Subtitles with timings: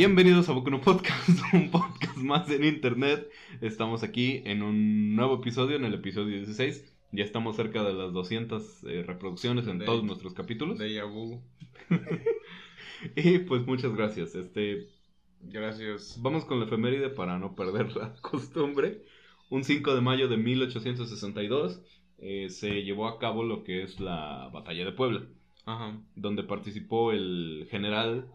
[0.00, 3.28] Bienvenidos a Boku no Podcast, un podcast más en internet.
[3.60, 6.90] Estamos aquí en un nuevo episodio, en el episodio 16.
[7.12, 10.78] Ya estamos cerca de las 200 eh, reproducciones en De- todos nuestros capítulos.
[10.78, 11.42] De Yabu.
[13.14, 14.34] Y pues muchas gracias.
[14.34, 14.88] Este,
[15.42, 16.18] Gracias.
[16.22, 19.02] vamos con la efeméride para no perder la costumbre.
[19.50, 21.82] Un 5 de mayo de 1862
[22.20, 25.26] eh, se llevó a cabo lo que es la Batalla de Puebla.
[25.66, 26.00] Ajá.
[26.16, 28.26] donde participó el general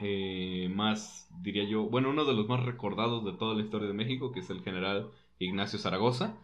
[0.00, 3.94] eh, más, diría yo, bueno, uno de los más recordados de toda la historia de
[3.94, 6.34] México, que es el general Ignacio Zaragoza,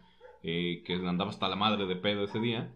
[0.43, 2.71] eh, que andaba hasta la madre de pedo ese día.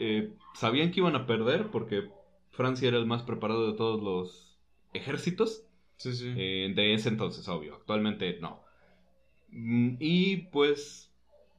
[0.00, 2.08] Eh, sabían que iban a perder porque
[2.50, 4.56] Francia era el más preparado de todos los
[4.92, 5.64] ejércitos,
[5.96, 6.30] Sí, sí.
[6.32, 8.60] de ese entonces, obvio, actualmente no.
[9.50, 11.10] Mm, Y pues,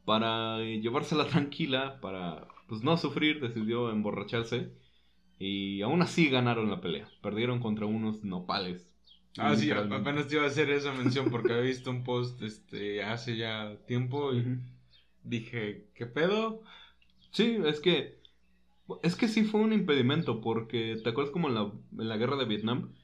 [0.06, 4.70] para llevársela tranquila, para pues no sufrir, decidió emborracharse.
[5.40, 7.10] Y aún así ganaron la pelea.
[7.22, 8.94] Perdieron contra unos nopales.
[9.38, 13.02] ah, sí, apenas te iba a hacer esa mención porque había visto un post este
[13.04, 14.60] hace ya tiempo y
[15.24, 16.62] dije, ¿qué pedo?
[17.32, 18.20] Sí, es que.
[19.04, 22.36] Es que sí fue un impedimento, porque ¿te acuerdas como en la, en la guerra
[22.38, 22.96] de Vietnam?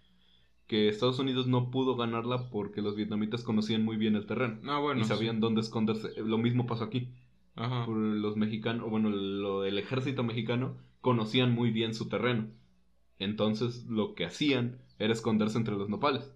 [0.67, 4.57] Que Estados Unidos no pudo ganarla porque los vietnamitas conocían muy bien el terreno.
[4.63, 5.01] No, bueno.
[5.01, 6.09] y sabían dónde esconderse.
[6.17, 7.13] Lo mismo pasó aquí.
[7.55, 7.85] Ajá.
[7.85, 10.75] por los mexicanos, bueno, lo, el ejército mexicano
[11.05, 12.47] conocían muy bien su terreno.
[13.19, 16.33] Entonces lo que hacían era esconderse entre los nopales.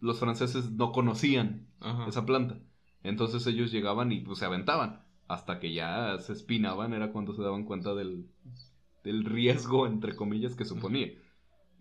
[0.00, 2.08] Los franceses no conocían Ajá.
[2.08, 2.58] esa planta.
[3.02, 5.04] Entonces ellos llegaban y pues, se aventaban.
[5.28, 8.24] Hasta que ya se espinaban era cuando se daban cuenta del,
[9.04, 11.12] del riesgo, entre comillas, que suponía.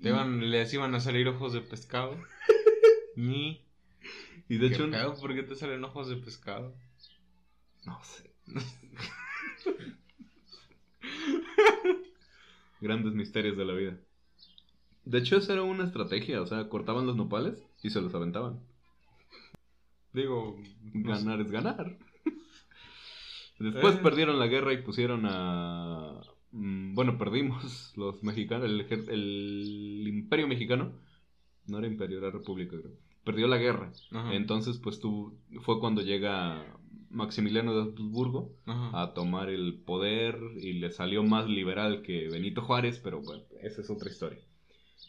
[0.02, 2.18] Te iban, les iban a salir ojos de pescado.
[3.16, 3.62] Ni.
[4.50, 4.92] Y de ¿Qué hecho...
[4.92, 5.16] pedo?
[5.16, 6.76] ¿Por qué te salen ojos de pescado?
[7.86, 8.30] No sé.
[12.82, 13.98] Grandes misterios de la vida.
[15.06, 16.42] De hecho, esa era una estrategia.
[16.42, 18.60] O sea, cortaban los nopales y se los aventaban.
[20.14, 20.76] Digo, sé.
[20.94, 21.98] Ganar es ganar.
[23.60, 24.00] Después Eh.
[24.02, 26.22] perdieron la guerra y pusieron a.
[26.52, 28.66] mm, Bueno, perdimos los mexicanos.
[28.66, 30.92] El, imperio mexicano.
[31.68, 32.92] No era imperio, era república, creo.
[33.24, 33.92] Perdió la guerra.
[34.12, 34.34] Ajá.
[34.36, 35.34] Entonces, pues tú.
[35.62, 36.64] Fue cuando llega
[37.16, 39.04] Maximiliano de Habsburgo Ajá.
[39.04, 43.82] a tomar el poder y le salió más liberal que Benito Juárez, pero bueno, esa
[43.82, 44.40] es otra historia.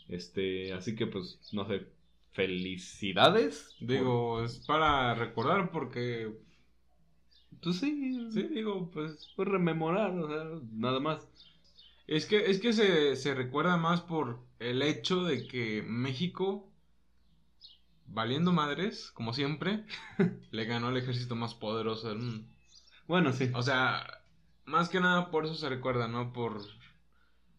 [0.08, 1.86] Este, así que pues, no sé,
[2.32, 3.74] felicidades.
[3.80, 6.28] Digo, es para recordar porque.
[6.28, 6.46] Por-
[7.62, 9.32] pues sí, Sí, digo, pues.
[9.36, 11.26] pues rememorar, o sea, nada más.
[12.06, 16.70] Es que, es que se, se recuerda más por el hecho de que México,
[18.08, 19.84] valiendo madres, como siempre,
[20.50, 22.48] le ganó al ejército más poderoso del mundo.
[23.06, 24.04] Bueno, sí, O sea,
[24.64, 26.32] más que nada por eso se recuerda, ¿no?
[26.32, 26.60] Por...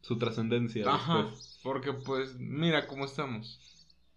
[0.02, 0.86] su trascendencia.
[0.94, 1.60] Ajá, después.
[1.64, 3.60] porque pues mira cómo estamos.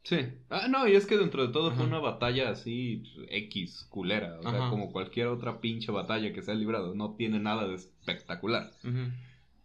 [0.02, 0.18] Sí.
[0.48, 1.96] Ah, no, y es que dentro de todo fue Ajá.
[1.96, 4.70] una batalla así X, culera, o sea, Ajá.
[4.70, 8.72] como cualquier otra pinche batalla que se ha librado, no tiene nada de espectacular.
[8.82, 9.12] Ujú.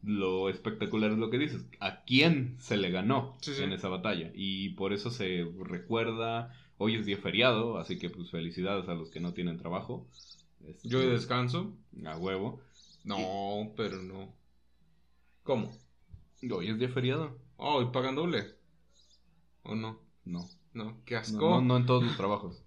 [0.06, 1.66] Lo espectacular es lo que dices.
[1.80, 3.64] ¿A quién se le ganó Sí, sí.
[3.64, 4.32] en esa batalla?
[4.36, 6.54] Y por eso se recuerda.
[6.78, 10.08] Hoy es día feriado, así que pues felicidades a los que no tienen trabajo.
[10.68, 11.74] Este, Yo de descanso.
[12.06, 12.60] A huevo.
[13.04, 14.34] No, pero no.
[15.44, 15.72] ¿Cómo?
[16.52, 17.38] Hoy es día feriado.
[17.58, 18.46] Oh, ¿y pagan doble?
[19.64, 20.00] ¿O no?
[20.26, 20.48] No.
[20.74, 21.50] No, qué No, asco.
[21.50, 22.62] no, no en todos los trabajos.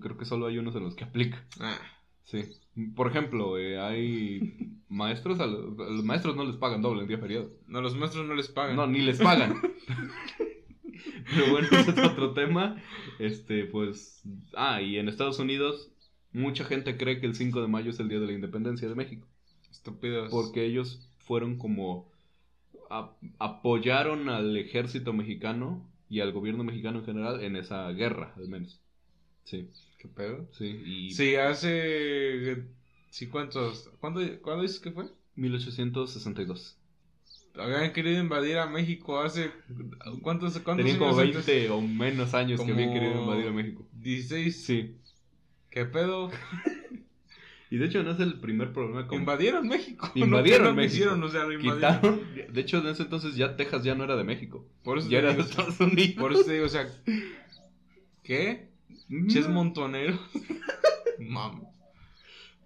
[0.00, 1.44] Creo que solo hay unos en los que aplica.
[1.60, 1.78] Ah,
[2.24, 2.42] Sí.
[2.96, 4.56] Por ejemplo, eh, hay
[4.88, 7.50] maestros, a los, a los maestros no les pagan doble en día feriado.
[7.66, 8.76] no, los maestros no les pagan.
[8.76, 9.54] No, ni les pagan.
[11.34, 12.76] Pero bueno, ese es otro tema.
[13.18, 14.22] Este, pues.
[14.56, 15.90] Ah, y en Estados Unidos,
[16.32, 18.94] mucha gente cree que el 5 de mayo es el día de la independencia de
[18.94, 19.26] México.
[19.70, 20.30] Estúpidos.
[20.30, 22.10] Porque ellos fueron como.
[22.90, 28.48] a- apoyaron al ejército mexicano y al gobierno mexicano en general en esa guerra, al
[28.48, 28.80] menos.
[29.44, 29.68] Sí,
[29.98, 30.48] ¿Qué pedo?
[30.52, 30.66] sí.
[30.84, 32.64] Y Sí, hace...
[33.10, 33.90] Sí, ¿cuántos?
[34.00, 35.06] ¿Cuándo, ¿Cuándo dices que fue?
[35.36, 36.76] 1862.
[37.56, 39.50] Habían querido invadir a México hace...
[40.22, 41.46] ¿Cuántos, cuántos Tenían como años antes?
[41.46, 43.86] 20 o menos años que habían Como querido invadir a México.
[43.92, 44.64] 16.
[44.64, 45.00] Sí.
[45.70, 46.30] ¿Qué pedo?
[47.70, 50.10] Y de hecho no es el primer problema con Invadieron México.
[50.14, 50.92] Invadieron no, México.
[50.92, 52.00] quisieron, o sea, invadieron.
[52.00, 55.08] Quitaron, de hecho en ese entonces ya Texas ya no era de México, Por eso
[55.08, 56.14] ya era de digo, Estados Unidos.
[56.16, 56.86] por eso te digo, o sea...
[58.22, 58.73] ¿Qué?
[59.08, 60.18] Mm, ¿Ches montonero?
[61.18, 61.68] Mames.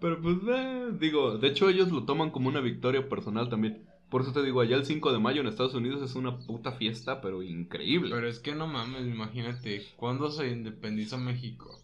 [0.00, 3.84] Pero pues eh, digo, de hecho ellos lo toman como una victoria personal también.
[4.08, 6.72] Por eso te digo, allá el 5 de mayo en Estados Unidos es una puta
[6.72, 8.10] fiesta, pero increíble.
[8.14, 11.78] Pero es que no mames, imagínate, ¿cuándo se independizó México?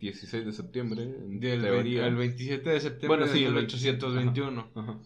[0.00, 2.06] 16 de septiembre, en Del teoría.
[2.06, 4.68] el 27 de septiembre Bueno, de sí, el 1821.
[4.76, 4.98] Ajá.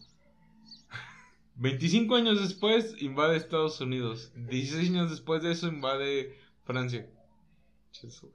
[1.57, 4.33] 25 años después invade Estados Unidos.
[4.37, 7.07] 16 años después de eso invade Francia.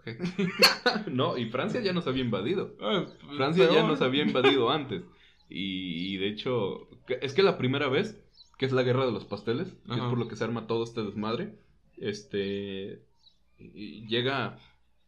[1.12, 2.76] no, y Francia ya nos había invadido.
[3.36, 5.04] Francia ya nos había invadido antes.
[5.50, 6.88] Y, y de hecho,
[7.22, 8.22] es que la primera vez,
[8.58, 10.84] que es la guerra de los pasteles, que es por lo que se arma todo
[10.84, 11.56] este desmadre,
[11.98, 13.02] este,
[13.58, 14.60] llega,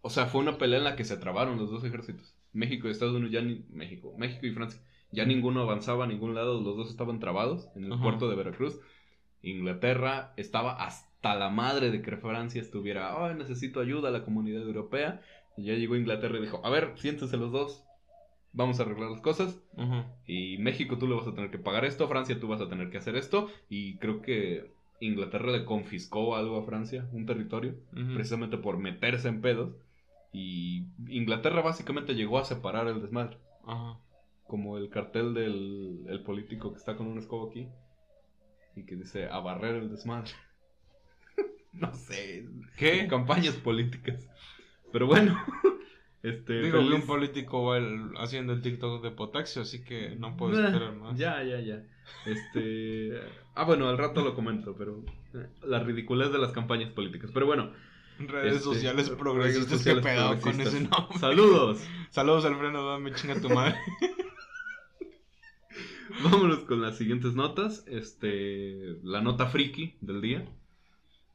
[0.01, 2.36] o sea, fue una pelea en la que se trabaron los dos ejércitos.
[2.54, 4.81] México y Estados Unidos ya ni, México, México y Francia,
[5.12, 8.04] ya ninguno avanzaba a ningún lado, los dos estaban trabados en el Ajá.
[8.04, 8.80] puerto de Veracruz.
[9.42, 14.63] Inglaterra estaba hasta la madre de que Francia estuviera, "Ay, necesito ayuda a la comunidad
[14.63, 15.21] europea.
[15.57, 17.83] Y ya llegó Inglaterra y dijo, a ver, siéntense los dos,
[18.54, 19.62] vamos a arreglar las cosas.
[20.25, 22.89] Y México tú le vas a tener que pagar esto, Francia tú vas a tener
[22.89, 23.50] que hacer esto.
[23.69, 24.71] Y creo que
[25.01, 27.75] Inglaterra le confiscó algo a Francia, un territorio,
[28.15, 29.75] precisamente por meterse en pedos.
[30.31, 33.38] Y Inglaterra básicamente llegó a separar el desmadre.
[33.65, 34.00] Ajá.
[34.48, 37.68] Como el cartel del el político que está con un escobo aquí.
[38.75, 40.31] Y que dice a barrer el desmadre.
[41.74, 42.45] no sé.
[42.77, 43.07] ¿Qué?
[43.07, 44.27] Campañas políticas.
[44.92, 45.42] Pero bueno.
[46.21, 50.36] Este, Digo que un político va el- haciendo el TikTok de Potaxio, así que no
[50.36, 51.18] puedo esperar más.
[51.18, 51.81] Ya, ya, ya.
[52.25, 53.21] Este.
[53.56, 55.01] Ah, bueno, al rato lo comento, pero.
[55.33, 57.31] eh, La ridiculez de las campañas políticas.
[57.33, 57.72] Pero bueno.
[58.19, 61.18] Redes este, sociales progresistas, sociales qué pedo con ese nombre.
[61.19, 61.80] Saludos.
[62.10, 63.77] Saludos, Alfredo, me chinga tu madre.
[66.24, 67.86] Vámonos con las siguientes notas.
[67.88, 68.98] Este.
[69.04, 70.45] La nota friki del día.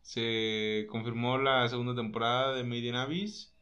[0.04, 3.52] Se confirmó la segunda temporada de Made in Abyss.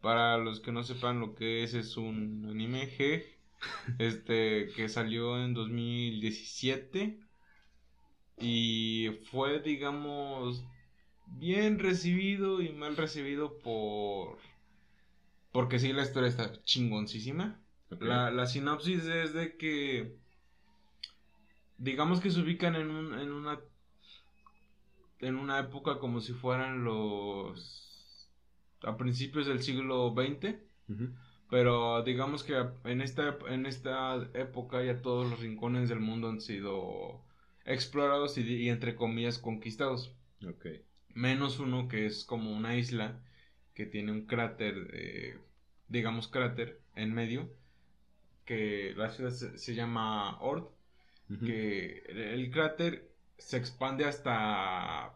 [0.00, 3.24] Para los que no sepan lo que es, es un anime G.
[3.98, 7.20] Este que salió en 2017.
[8.38, 10.64] Y fue, digamos,
[11.26, 14.38] bien recibido y mal recibido por.
[15.52, 17.60] Porque sí, la historia está chingoncísima.
[18.00, 20.16] La, la sinopsis es de que.
[21.76, 23.60] Digamos que se ubican en, un, en una.
[25.22, 28.30] En una época como si fueran los.
[28.82, 30.56] A principios del siglo XX.
[30.88, 31.14] Ujú.
[31.48, 32.54] Pero digamos que
[32.84, 37.22] en esta, en esta época ya todos los rincones del mundo han sido
[37.64, 40.16] explorados y, y entre comillas conquistados.
[41.14, 43.20] Menos uno que es como una isla
[43.74, 45.38] que tiene un cráter, eh,
[45.88, 47.50] digamos cráter en medio,
[48.46, 50.68] que la ciudad se, se llama Ord,
[51.44, 53.11] que el, el cráter
[53.46, 55.12] se expande hasta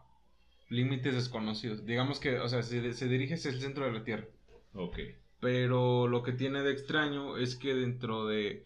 [0.69, 1.85] límites desconocidos.
[1.85, 4.25] Digamos que, o sea, se, se dirige hacia el centro de la Tierra.
[4.73, 4.99] Ok.
[5.39, 8.65] Pero lo que tiene de extraño es que dentro de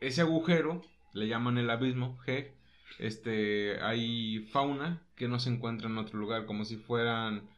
[0.00, 2.52] ese agujero, le llaman el abismo, G,
[2.98, 7.48] este, hay fauna que no se encuentra en otro lugar, como si fueran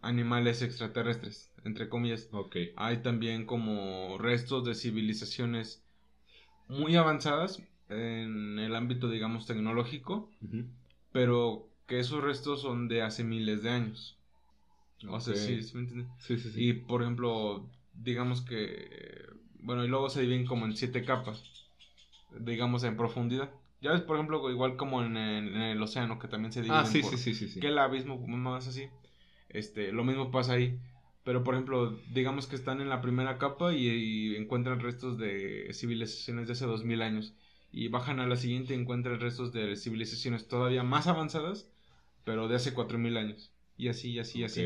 [0.00, 2.28] animales extraterrestres, entre comillas.
[2.32, 2.56] Ok.
[2.76, 5.84] Hay también como restos de civilizaciones
[6.68, 10.30] muy avanzadas en el ámbito, digamos, tecnológico,
[11.12, 14.16] pero que esos restos son de hace miles de años.
[15.08, 16.08] O sea, sí, sí me entiendes.
[16.20, 16.64] Sí, sí, sí.
[16.68, 19.26] Y por ejemplo, digamos que,
[19.62, 21.42] bueno, y luego se dividen como en siete capas,
[22.40, 23.50] digamos en profundidad.
[23.80, 26.80] Ya ves, por ejemplo, igual como en, el- en el océano, que también se dividen
[26.82, 27.60] Ah, sí, por- sí, sí, sí, sí.
[27.60, 28.88] que el abismo más así.
[29.48, 30.78] Este, lo mismo pasa ahí.
[31.24, 35.70] Pero por ejemplo, digamos que están en la primera capa y, y encuentran restos de
[35.74, 37.34] civilizaciones de hace 2000 años.
[37.70, 41.70] Y bajan a la siguiente y encuentran restos de civilizaciones todavía más avanzadas,
[42.24, 43.52] pero de hace 4000 años.
[43.76, 44.64] Y así, y así, y así.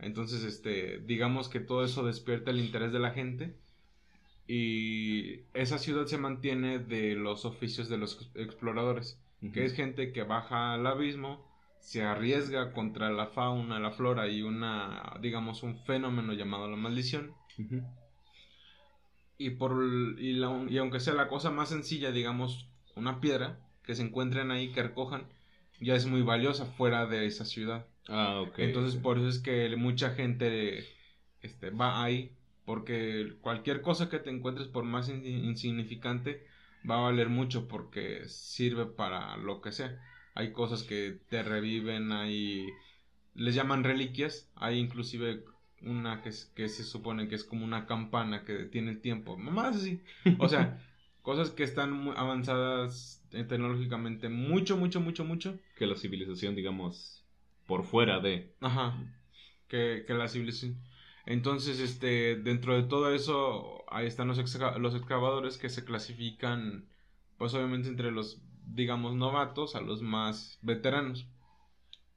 [0.00, 3.54] Entonces, este, digamos que todo eso despierta el interés de la gente
[4.48, 9.20] y esa ciudad se mantiene de los oficios de los exploradores,
[9.52, 11.46] que es gente que baja al abismo,
[11.80, 17.34] se arriesga contra la fauna, la flora y una, digamos, un fenómeno llamado la maldición.
[17.58, 17.82] Ujú.
[19.38, 19.82] Y, por,
[20.18, 22.66] y, la- y aunque sea la cosa más sencilla, digamos,
[22.96, 25.24] una piedra que se encuentren ahí, que recojan,
[25.80, 27.86] ya es muy valiosa fuera de esa ciudad.
[28.08, 28.58] Ah, ok.
[28.58, 30.84] Entonces, por eso es que mucha gente
[31.42, 32.32] este, va ahí,
[32.66, 36.44] porque cualquier cosa que te encuentres, por más in- insignificante,
[36.88, 40.00] va a valer mucho porque sirve para lo que sea.
[40.34, 42.66] Hay cosas que te reviven, hay...
[43.34, 45.44] Les llaman reliquias, hay inclusive
[45.82, 50.02] una que, se supone que es como una campana que detiene el tiempo, más así.
[50.38, 50.78] O sea,
[51.22, 55.58] cosas que están muy avanzadas eh, tecnológicamente mucho, mucho, mucho, mucho.
[55.76, 57.24] Que la civilización, digamos,
[57.66, 58.54] por fuera de...
[58.60, 58.96] Ajá.
[59.68, 60.76] Que, que la civilización.
[61.26, 66.86] Entonces, este, dentro de todo eso, ahí están los, exca- los excavadores que se clasifican,
[67.36, 71.26] pues obviamente entre los, digamos, novatos a los más veteranos.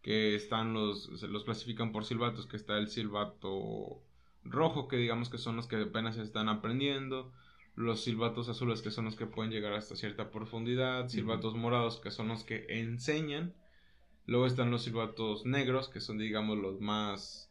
[0.02, 4.02] Que están los, se los clasifican por silbatos, que está el silbato
[4.44, 7.32] rojo, que digamos que son los que apenas están aprendiendo.
[7.76, 12.12] los silbatos azules que son los que pueden llegar hasta cierta profundidad, silbatos morados que
[12.12, 13.54] son los que enseñan,
[14.26, 17.50] luego están los silbatos negros que son digamos los más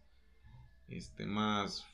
[0.89, 1.87] este más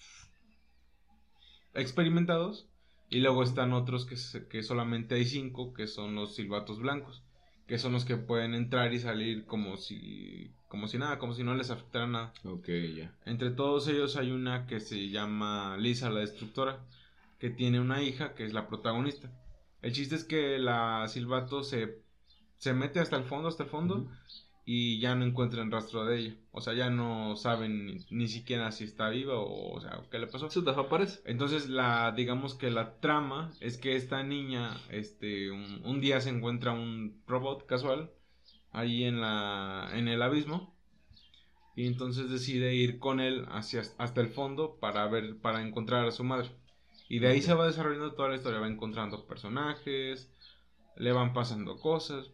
[1.75, 2.69] experimentados.
[3.09, 4.17] Y luego están otros que,
[4.49, 7.23] que solamente hay cinco que son los silbatos blancos
[7.67, 11.43] que son los que pueden entrar y salir como si como si nada, como si
[11.43, 12.33] no les afectara nada.
[12.45, 13.15] Ok, ya.
[13.25, 16.85] Entre todos ellos hay una que se llama Lisa la destructora,
[17.39, 19.31] que tiene una hija que es la protagonista.
[19.83, 22.03] El chiste es que la Silvato se,
[22.57, 24.11] se mete hasta el fondo, hasta el fondo,
[24.69, 26.37] y ya no encuentran rastro de ella.
[26.51, 30.27] O sea, ya no saben ni, siquiera si está viva o, o sea, qué le
[30.27, 30.51] pasó.
[30.51, 31.21] Se desaparece.
[31.25, 36.73] Entonces, la, digamos que la trama es que esta niña, este, un, día se encuentra
[36.73, 38.11] un robot casual
[38.73, 40.75] ahí en la, en el abismo.
[41.77, 46.11] Y entonces decide ir con él hacia, hasta el fondo para ver, para encontrar a
[46.11, 46.51] su madre.
[47.09, 50.29] Y de ahí se va desarrollando toda la historia, va encontrando personajes,
[50.97, 52.33] le van pasando cosas.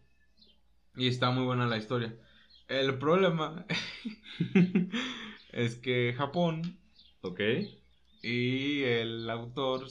[0.96, 2.14] Y está muy buena la historia.
[2.68, 3.66] El problema
[5.52, 6.78] es que Japón.
[7.22, 7.40] Ok.
[8.22, 9.86] Y el autor.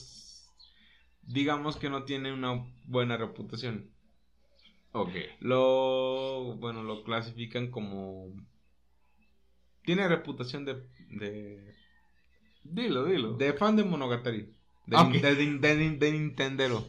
[1.23, 3.89] Digamos que no tiene una buena reputación.
[4.93, 5.15] Ok.
[5.39, 6.55] Lo.
[6.57, 8.33] Bueno, lo clasifican como.
[9.83, 10.75] Tiene reputación de.
[11.09, 11.75] de
[12.63, 13.33] dilo, dilo.
[13.37, 14.55] De fan de Monogatari.
[14.85, 16.87] De, Ah, de, de, de Nintendero.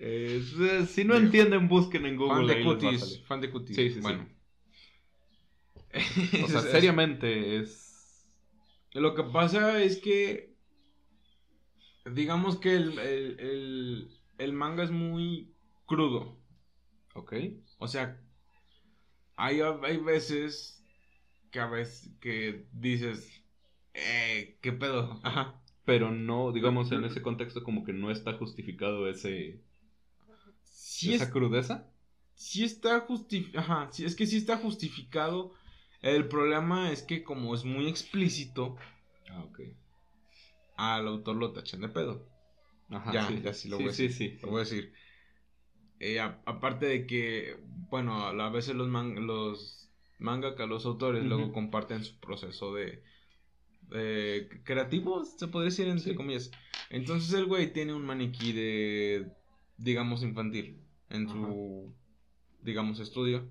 [0.00, 2.62] Eh, si no entienden, busquen en Google.
[2.62, 3.26] Fan de salir.
[3.26, 3.76] Fan de cuties.
[3.76, 4.00] Sí, sí, sí.
[4.00, 4.28] bueno.
[6.44, 8.26] O sea, seriamente es.
[8.92, 10.54] Lo que pasa es que.
[12.04, 15.52] Digamos que el, el, el, el manga es muy
[15.86, 16.38] crudo.
[17.14, 17.34] Ok.
[17.78, 18.20] O sea,
[19.36, 20.82] hay, hay veces
[21.50, 23.42] que a veces que dices,
[23.94, 25.20] eh, ¿qué pedo?
[25.22, 25.60] Ajá.
[25.84, 29.62] Pero no, digamos, en ese contexto, como que no está justificado ese.
[30.80, 31.90] Sí, esa es- crudeza.
[32.34, 33.64] sí está justificado.
[33.64, 35.52] Ajá, sí, es que sí está justificado.
[36.02, 38.76] El problema es que como es muy explícito,
[39.30, 39.60] Ah, ok.
[40.76, 42.28] al autor lo tachan de pedo.
[42.90, 44.12] Ajá, Ya, sí, ya sí lo voy a decir.
[44.12, 44.38] sí.
[44.42, 44.92] Lo voy a decir.
[45.98, 47.56] Eh, a- aparte de que,
[47.90, 53.02] bueno, a veces los, man- los mangaka, los autores, luego comparten su proceso de,
[53.88, 56.14] de creativo, se podría decir entre Sí.
[56.16, 56.50] comillas.
[56.90, 59.32] Entonces el güey tiene un maniquí de,
[59.78, 61.94] digamos, infantil en su,
[62.62, 63.48] digamos, estudio.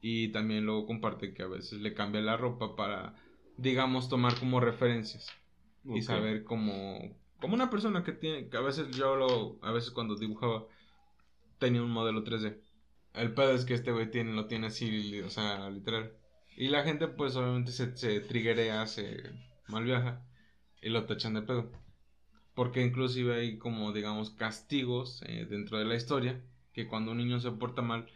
[0.00, 3.14] Y también luego comparte que a veces le cambia la ropa para,
[3.58, 5.30] digamos, tomar como referencias
[5.84, 9.90] y saber como como una persona que tiene que a veces yo lo a veces
[9.92, 10.66] cuando dibujaba
[11.58, 12.58] tenía un modelo 3D
[13.14, 16.12] el pedo es que este güey tiene lo tiene así o sea literal.
[16.56, 19.22] Y la gente pues obviamente se, se triguea se
[19.68, 20.22] mal viaja
[20.82, 21.70] y lo tachan de pedo
[22.60, 26.38] porque inclusive hay como digamos castigos eh, dentro de la historia
[26.74, 28.06] que cuando un niño se porta mal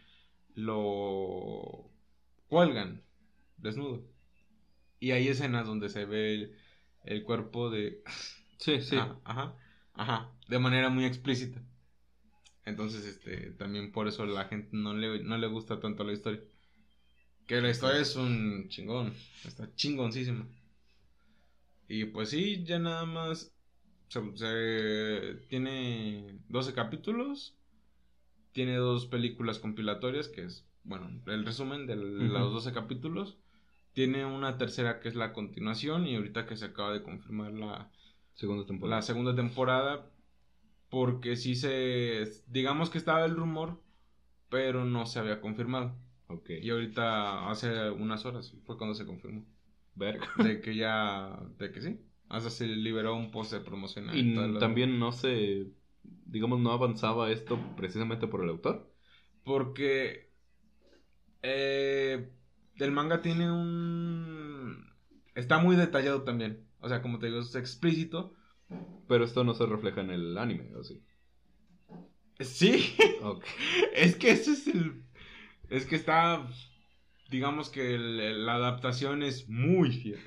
[0.53, 1.89] lo
[2.47, 3.01] cuelgan
[3.57, 4.03] desnudo
[4.99, 6.55] y hay escenas donde se ve el,
[7.05, 8.03] el cuerpo de
[8.59, 8.97] Sí, sí.
[8.97, 9.55] Ajá, ajá,
[9.95, 11.59] ajá, de manera muy explícita.
[12.65, 16.41] Entonces, este, también por eso la gente no le, no le gusta tanto la historia.
[17.47, 19.11] Que la historia es un chingón,
[19.43, 20.47] está chingoncísima.
[21.87, 23.54] Y pues sí, ya nada más
[24.07, 27.55] se, se- tiene 12 capítulos,
[28.51, 32.53] tiene dos películas compilatorias, que es, bueno, el resumen de los Ujú.
[32.53, 33.37] 12 capítulos.
[33.93, 37.89] Tiene una tercera que es la continuación y ahorita que se acaba de confirmar la,
[38.33, 38.97] Segunda temporada.
[38.97, 40.11] la segunda temporada
[40.89, 43.81] porque sí se digamos que estaba el rumor
[44.49, 45.95] pero no se había confirmado
[46.27, 46.49] Ok.
[46.61, 49.45] y ahorita hace unas horas fue cuando se confirmó
[49.95, 50.27] Verga.
[50.43, 51.99] de que ya de que sí
[52.35, 55.67] hasta se liberó un post promocional Y también no se.
[56.03, 58.91] Digamos, no avanzaba esto precisamente por el autor.
[59.43, 60.31] porque
[61.41, 62.29] eh,
[62.77, 64.85] el manga tiene un
[65.35, 68.33] está muy detallado también o sea como te digo es explícito
[69.07, 71.01] Pero esto no se refleja en el anime, ¿o sí?
[72.39, 72.95] sí.
[73.95, 75.03] Es que ese es el.
[75.69, 76.47] Es que está.
[77.29, 80.19] Digamos que el- la adaptación es muy fiel.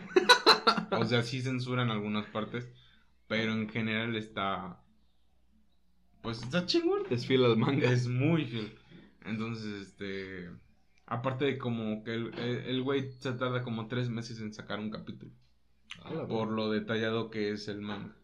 [0.90, 2.68] O sea, sí censuran algunas partes.
[3.28, 4.80] Pero en general está.
[6.22, 7.02] Pues está chingón.
[7.10, 7.90] Es fiel al manga.
[7.90, 8.76] Es muy fiel.
[9.24, 10.50] Entonces, este.
[11.06, 15.32] Aparte de como que el, güey se tarda como tres meses en sacar un capítulo.
[16.28, 18.14] Por lo detallado que es el manga.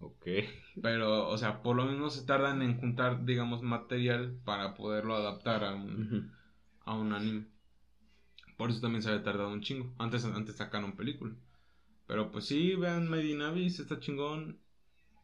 [0.00, 0.26] Ok.
[0.82, 5.62] Pero, o sea, por lo mismo se tardan en juntar, digamos, material para poderlo adaptar
[5.62, 6.32] a un,
[6.84, 7.46] a un anime.
[8.56, 9.92] Por eso también se había tardado un chingo.
[9.98, 11.34] Antes, antes sacaron película.
[12.12, 14.58] Pero pues sí, vean Made in Abyss, está chingón.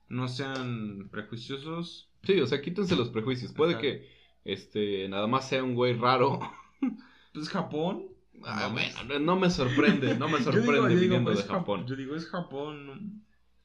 [0.08, 2.08] no sean prejuiciosos.
[2.22, 3.52] Sí, o sea, quítense los prejuicios.
[3.52, 3.82] Puede Ajá.
[3.82, 4.08] que
[4.46, 6.40] este nada más sea un güey raro.
[7.34, 8.06] Pues Japón.
[8.42, 8.82] Ah, Vamos.
[9.04, 11.58] bueno, no me sorprende, no me Yo sorprende digo- yo digo, viniendo pues, de Jap-
[11.58, 11.86] Japón.
[11.86, 12.86] Yo digo, es Japón.
[12.86, 13.22] no-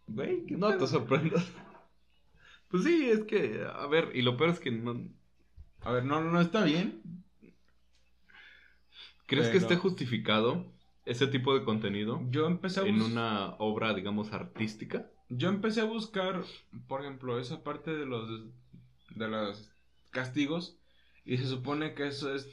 [0.08, 0.80] Güey, ¿qué No pedo?
[0.80, 1.48] te sorprendas.
[2.68, 5.08] Pues sí, es que, a ver, y lo peor es que no...
[5.82, 7.02] A ver, no, no está bien.
[9.28, 10.73] ¿Crees que esté justificado
[11.06, 15.10] ese tipo de contenido Yo empecé a en una obra, digamos, artística?
[15.30, 16.44] Yo empecé a buscar,
[16.88, 18.30] por ejemplo, esa parte de los
[19.16, 19.72] de los
[20.12, 20.78] castigos
[21.26, 22.48] y se supone que eso es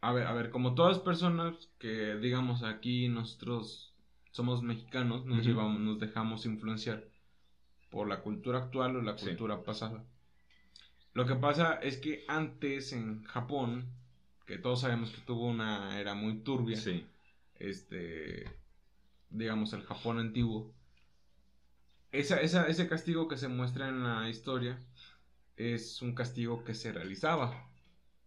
[0.00, 3.94] a ver, a ver, como todas personas que digamos aquí nosotros
[4.32, 7.04] somos mexicanos, nos llevamos nos dejamos influenciar
[7.90, 9.26] por la cultura actual o la Sí.
[9.26, 10.04] cultura pasada.
[11.12, 13.92] Lo que pasa es que antes en Japón,
[14.46, 17.06] que todos sabemos que tuvo una era muy turbia, Sí.
[17.58, 18.44] este,
[19.30, 20.72] digamos, el Japón antiguo.
[22.10, 24.78] Esa, esa- ese castigo que se muestra en la historia
[25.56, 27.68] es un castigo que se realizaba.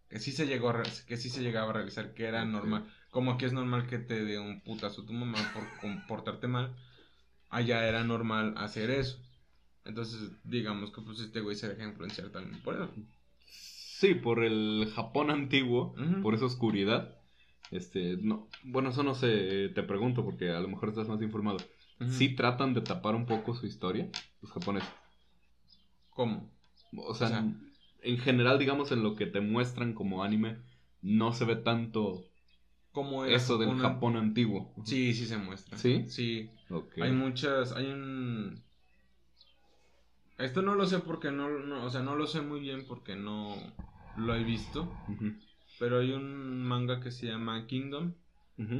[0.08, 2.92] Que sí se llegó a que sí se llegaba a realizar, que era normal.
[3.10, 6.76] Como aquí es normal que te dé un putazo tu mamá por comportarte mal,
[7.50, 9.18] allá era normal hacer eso.
[9.84, 12.90] Entonces, digamos que pues este güey se deja influenciar también por eso.
[13.98, 17.16] Sí, por el Japón antiguo, por esa oscuridad.
[17.70, 21.56] Este, no, bueno, eso no sé, te pregunto porque a lo mejor estás más informado.
[21.98, 22.10] Ujú.
[22.10, 24.10] ¿Sí tratan de tapar un poco su historia,
[24.42, 24.90] los japoneses?
[26.10, 26.52] ¿Cómo?
[26.94, 27.54] O sea, O sea-
[28.02, 30.58] en general, digamos, en lo que te muestran como anime,
[31.00, 32.22] no se ve tanto
[32.92, 33.82] ¿Cómo era eso del Japón?
[33.82, 34.74] Japón antiguo.
[34.84, 35.78] Sí, sí se muestra.
[35.78, 36.04] ¿Sí?
[36.08, 36.50] Sí.
[36.68, 36.98] Ok.
[37.00, 38.62] Hay muchas, hay un...
[40.38, 43.16] Esto no lo sé porque no, no, o sea, no lo sé muy bien porque
[43.16, 43.56] no
[44.14, 44.92] lo he visto,
[45.78, 48.12] pero hay un manga que se llama Kingdom,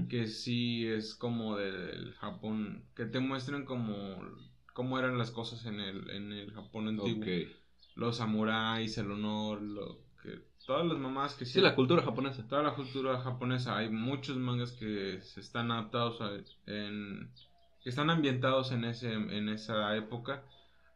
[0.08, 4.20] que sí es como del Japón, que te muestran como
[4.74, 7.24] cómo eran las cosas en el, en el Japón antiguo.
[7.94, 12.46] Los samuráis, el honor, lo que todas las mamás que Sí, la cultura japonesa.
[12.46, 13.78] toda la cultura japonesa.
[13.78, 16.30] Hay muchos mangas que se están adaptados a,
[16.66, 17.30] en
[17.82, 20.42] que están ambientados en ese en esa época.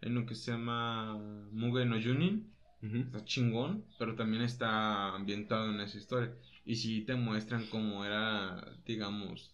[0.03, 1.19] Hay uno que se llama
[1.53, 2.97] Mugen no Junin, Ujú.
[2.99, 6.35] está chingón, pero también está ambientado en esa historia.
[6.65, 9.53] Y si te muestran cómo era, digamos,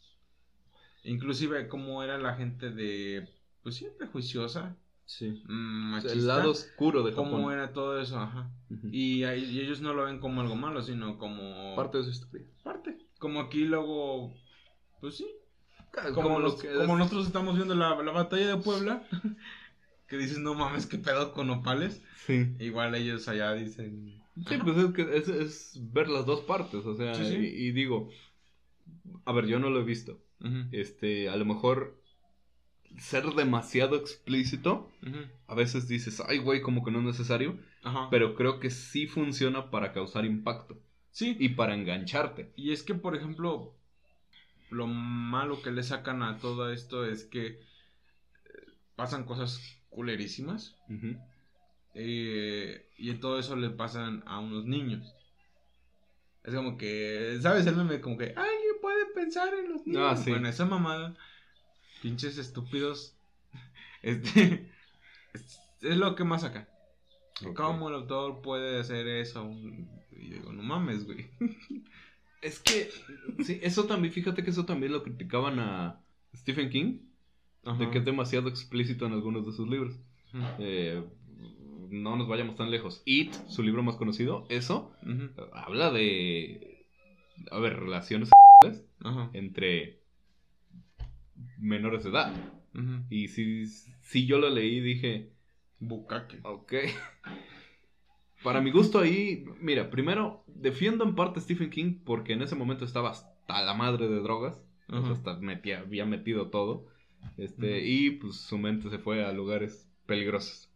[1.05, 3.29] inclusive cómo era la gente de,
[3.63, 5.41] pues sí, prejuiciosa, Sí.
[5.47, 7.31] mm, machista, el lado oscuro de Japón.
[7.31, 8.51] cómo era todo eso, ajá.
[8.71, 8.89] Ujú.
[8.91, 12.11] Y, ahí- y ellos no lo ven como algo malo, sino como Parte de su
[12.11, 12.47] historia.
[12.65, 12.99] parte.
[13.19, 14.35] Como aquí luego,
[15.01, 15.27] pues sí.
[16.13, 19.03] Como, Como, lo los- como nosotros estamos viendo la, la batalla de Puebla,
[20.09, 22.03] que dices, no mames, qué pedo con opales.
[22.27, 22.55] Sí.
[22.59, 24.23] Igual ellos allá dicen...
[24.47, 27.37] Sí, pues es que es, es ver las dos partes, o sea, Sí, sí.
[27.37, 28.11] Y, y digo,
[29.25, 30.21] a ver, yo no lo he visto.
[30.41, 31.99] Ujú, Este, a lo mejor
[32.99, 38.09] ser demasiado explícito, ujú, a veces dices, ay, güey, como que no es necesario, Ajá.
[38.11, 40.79] pero creo que sí funciona para causar impacto
[41.11, 42.53] sí, y para engancharte.
[42.57, 43.75] y es que, por ejemplo,
[44.71, 47.61] lo malo que le sacan a todo esto es que eh,
[48.97, 49.61] pasan cosas
[49.97, 50.77] culerísimas.
[51.95, 55.15] Eh, y todo eso le pasan a unos niños.
[56.45, 57.67] Es como que, ¿sabes?
[57.67, 60.03] El meme como que alguien puede pensar en los niños.
[60.05, 60.31] Ah, sí.
[60.31, 61.17] Bueno, esa mamada,
[62.03, 63.15] pinches estúpidos.
[64.03, 64.71] Este
[65.33, 66.69] es, es lo que más saca.
[67.45, 67.57] Ok.
[67.57, 69.51] ¿Cómo el autor puede hacer eso?
[70.13, 71.29] Y digo, no mames, güey.
[72.43, 72.91] Es que,
[73.43, 76.01] sí, eso también, fíjate que eso también lo criticaban a
[76.37, 76.99] Stephen King,
[77.79, 79.99] de que es demasiado explícito en algunos de sus libros.
[80.59, 81.03] Eh,
[81.91, 83.03] no nos vayamos tan lejos.
[83.05, 84.93] It, su libro más conocido, eso
[85.53, 86.87] habla de,
[87.51, 88.31] a ver, relaciones
[89.33, 90.01] entre
[91.59, 92.33] menores de edad.
[93.11, 95.31] Y si, si yo lo leí, dije,
[95.81, 96.41] Bukake.
[96.43, 96.73] ok.
[98.43, 102.55] Para mi gusto ahí, mira, primero, defiendo en parte a Stephen King porque en ese
[102.55, 104.61] momento estaba hasta la madre de drogas.
[104.89, 105.13] O sea, Ajá.
[105.13, 106.87] hasta metía, había metido todo.
[107.37, 110.71] Este, y pues su mente se fue a lugares peligrosos.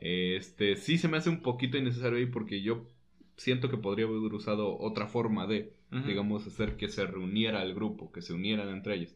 [0.00, 2.86] Este, sí se me hace un poquito innecesario ahí porque yo
[3.36, 8.12] siento que podría haber usado otra forma de, digamos, hacer que se reuniera el grupo,
[8.12, 9.14] que se unieran entre ellos.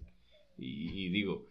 [0.58, 1.46] Y, y digo,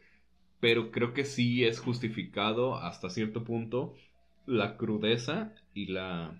[0.59, 3.95] pero creo que sí es justificado hasta cierto punto
[4.45, 6.39] la crudeza y la,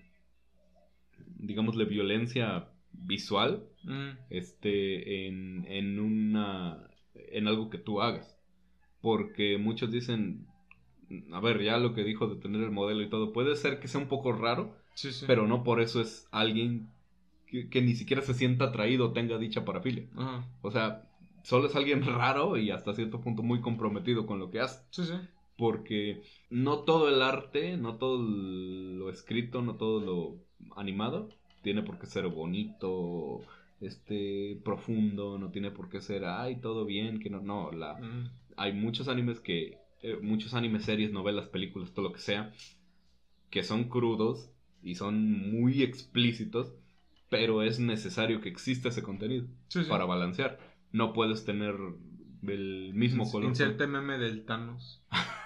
[1.38, 4.18] digamos, la violencia visual Ujú.
[4.30, 8.38] este, en, en una, en algo que tú hagas.
[9.04, 10.48] Porque muchos dicen,
[11.32, 13.88] a ver, ya lo que dijo de tener el modelo y todo, puede ser que
[13.88, 15.26] sea un poco raro, Sí, sí.
[15.28, 16.88] pero no por eso es alguien
[17.48, 20.08] que, que ni siquiera se sienta atraído o tenga dicha parafilia.
[20.18, 20.46] Ajá.
[20.64, 21.10] O sea,
[21.44, 24.82] solo es alguien raro y hasta cierto punto muy comprometido con lo que hace.
[24.92, 25.14] Sí, sí.
[25.58, 30.38] porque no todo el arte, no todo lo escrito, no todo lo
[30.78, 31.30] animado
[31.62, 33.42] tiene por qué ser bonito,
[33.82, 38.30] este profundo, no tiene por qué ser ay, todo bien, que no, no, la Mm.
[38.58, 42.52] Hay muchos animes que eh, muchos animes, series, novelas, películas, todo lo que sea
[43.50, 44.50] que son crudos
[44.82, 46.74] y son muy explícitos,
[47.30, 49.90] pero es necesario que exista ese contenido Sí, sí.
[49.90, 50.60] para balancear.
[50.92, 51.76] No puedes tener
[52.48, 53.50] el mismo color.
[53.50, 55.04] Inserte meme del Thanos.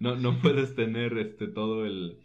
[0.00, 2.18] No, no puedes tener este todo el,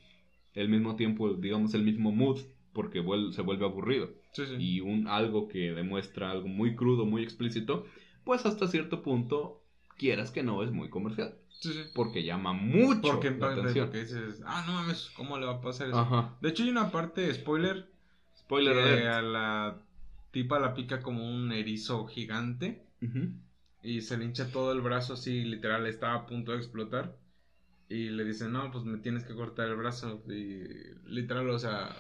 [0.56, 2.40] el mismo tiempo, digamos, el mismo mood,
[2.74, 4.10] porque vuel- se vuelve aburrido.
[4.32, 4.56] Sí, sí.
[4.58, 7.86] Y un algo que demuestra algo muy crudo, muy explícito,
[8.24, 9.62] pues hasta cierto punto,
[9.98, 11.36] quieras que no, es muy comercial.
[11.50, 11.80] Sí, sí.
[11.94, 13.88] Porque llama mucho Porque la atención.
[13.88, 15.98] porque dices, ah, no mames, ¿cómo le va a pasar eso?
[16.00, 16.38] Ajá.
[16.42, 17.90] De hecho, hay una parte, spoiler,
[18.38, 19.82] Spoiler que a la
[20.32, 23.32] tipa la pica como un erizo gigante Ujú.
[23.82, 27.18] y se le hincha todo el brazo así, literal, estaba a punto de explotar.
[27.90, 30.22] Y le dicen, no, pues me tienes que cortar el brazo.
[30.28, 30.64] Y
[31.10, 31.96] literal, o sea,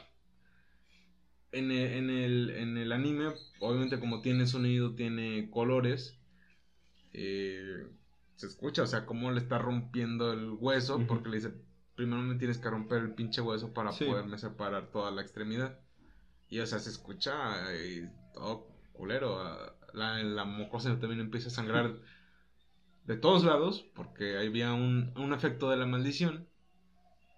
[1.51, 3.29] en el, en el, en el anime,
[3.59, 6.16] obviamente como tiene sonido, tiene colores,
[7.13, 7.87] eh,
[8.35, 11.53] se escucha, o sea, cómo le está rompiendo el hueso, porque le dice,
[11.95, 14.05] primero me tienes que romper el pinche hueso para Sí.
[14.05, 15.79] poderme separar toda la extremidad.
[16.49, 19.39] Y o sea, se escucha y todo culero.
[19.41, 21.95] ah, La, la mucosa también empieza a sangrar
[23.05, 26.47] de todos lados, porque había un, un efecto de la maldición,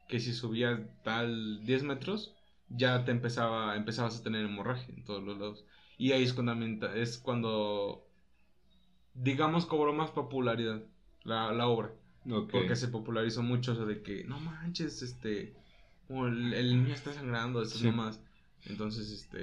[0.07, 2.33] que si subías tal 10 metros,
[2.69, 5.65] ya te empezaba, empezabas a tener hemorragia en todos los lados.
[5.97, 6.53] Y ahí es cuando,
[6.93, 8.08] es cuando
[9.21, 10.81] digamos, cobró más popularidad
[11.23, 11.91] la, la obra.
[12.51, 15.55] Porque se popularizó mucho eso de que, no manches, este,
[16.09, 17.85] el, el niño está sangrando, esas Sí.
[17.87, 18.21] nomás.
[18.65, 19.37] Entonces, este,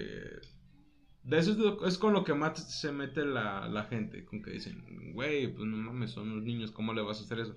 [1.24, 4.42] de eso es, lo- es con lo que más se mete la, la gente, con
[4.42, 7.56] que dicen, güey, pues no mames, son los niños, ¿cómo le vas a hacer eso?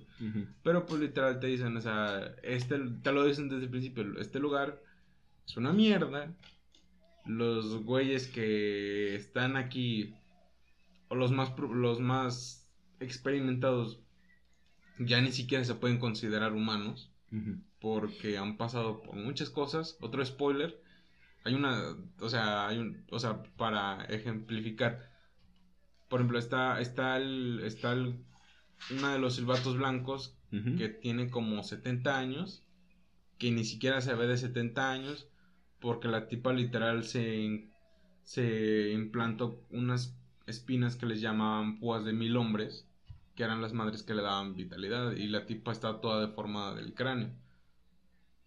[0.64, 4.40] Pero pues literal te dicen, o sea, este, te lo dicen desde el principio, este
[4.40, 4.82] lugar
[5.46, 6.34] es una mierda.
[7.26, 10.16] Los güeyes que están aquí,
[11.10, 12.70] o los más, los más
[13.00, 14.00] experimentados,
[15.00, 17.12] ya ni siquiera se pueden considerar humanos,
[17.80, 19.98] porque han pasado por muchas cosas.
[20.02, 20.82] Otro spoiler,
[21.44, 25.10] hay una, o sea, hay un, o sea, para ejemplificar,
[26.08, 28.24] por ejemplo, está, está el, está el,
[28.92, 30.36] uno de los silbatos blancos
[30.78, 32.64] que tiene como 70 años,
[33.38, 35.28] que ni siquiera se ve de 70 años,
[35.80, 37.70] porque la tipa literal se,
[38.24, 40.19] se implantó unas
[40.50, 42.86] espinas que les llamaban púas de mil hombres,
[43.36, 46.94] que eran las madres que le daban vitalidad, y la tipa está toda deformada del
[46.94, 47.32] cráneo,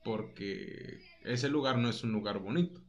[0.04, 2.80] porque ese lugar no es un lugar bonito.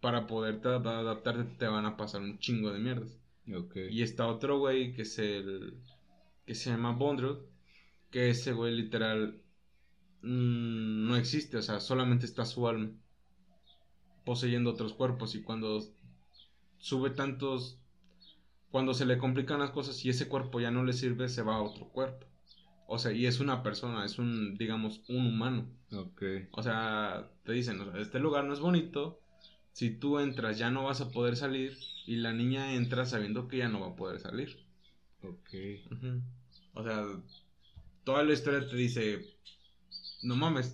[0.00, 3.18] Para poderte ad- adaptarte te van a pasar un chingo de mierdas.
[3.90, 5.74] Y está otro güey que es el.
[6.46, 7.38] que se llama Bondrod.
[8.10, 9.40] Que ese güey literal.
[10.22, 12.90] mm, no existe, o sea, solamente está su alma.
[14.24, 15.34] Poseyendo otros cuerpos.
[15.34, 15.80] Y cuando
[16.78, 17.78] sube tantos.
[18.70, 21.56] Cuando se le complican las cosas y ese cuerpo ya no le sirve, se va
[21.56, 22.26] a otro cuerpo.
[22.88, 25.66] O sea, y es una persona, es un, digamos, un humano.
[25.92, 26.22] Ok.
[26.52, 29.20] O sea, te dicen, o sea, este lugar no es bonito.
[29.72, 31.76] Si tú entras ya no vas a poder salir.
[32.06, 34.56] Y la niña entra sabiendo que ya no va a poder salir.
[35.22, 35.50] Ok.
[36.74, 37.04] O sea,
[38.04, 39.36] toda la historia te dice,
[40.22, 40.72] no mames.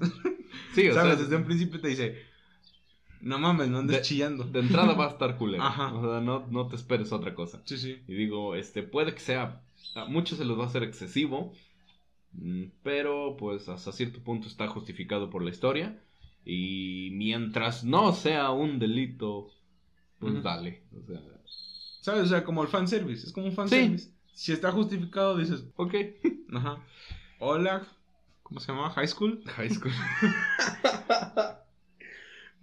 [0.74, 1.14] Sí, o ¿Sabes?
[1.14, 2.22] sea, Desde un principio te dice,
[3.22, 4.44] no mames, no andes De- chillando.
[4.44, 5.62] de entrada va a estar culero.
[5.62, 5.94] Ajá.
[5.94, 7.62] O sea, no, no te esperes otra cosa.
[7.64, 8.02] Sí, sí.
[8.06, 9.62] Y digo, este, puede que sea,
[9.94, 11.52] a muchos se los va a hacer excesivo,
[12.32, 15.98] mm, pero pues hasta cierto punto está justificado por la historia.
[16.44, 19.48] Y mientras no sea un delito,
[20.18, 20.82] pues dale.
[20.92, 21.20] O sea,
[22.00, 22.22] ¿Sabes?
[22.24, 23.26] O sea, como el fanservice.
[23.26, 24.10] Es como un fanservice.
[24.34, 25.94] Si está justificado, dices, ok.
[26.54, 26.84] ajá.
[27.38, 27.86] Hola,
[28.42, 28.90] ¿cómo se llama?
[28.90, 29.42] High School.
[29.46, 29.92] High school.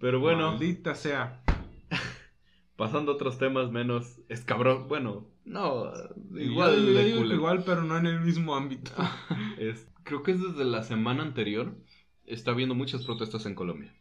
[0.00, 1.42] pero bueno, Maldita sea.
[2.76, 4.88] pasando a otros temas menos escabrón.
[4.88, 5.92] Bueno, no,
[6.34, 7.34] Igual, igual yo, de culero.
[7.34, 8.90] igual, pero no en el mismo ámbito.
[9.58, 11.76] Es- creo que es desde la semana anterior.
[12.24, 13.94] Está habiendo muchas protestas en Colombia.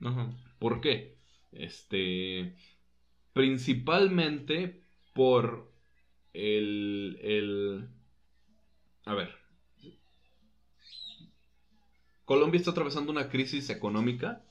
[0.00, 0.30] Ajá.
[0.58, 1.18] ¿Por qué?
[1.52, 2.56] Este.
[3.32, 5.70] Principalmente por
[6.32, 7.18] el.
[7.22, 7.88] el
[9.04, 9.34] a ver.
[12.24, 14.42] Colombia está atravesando una crisis económica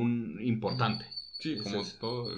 [0.00, 1.06] un, importante.
[1.38, 2.30] Sí, como es- todo.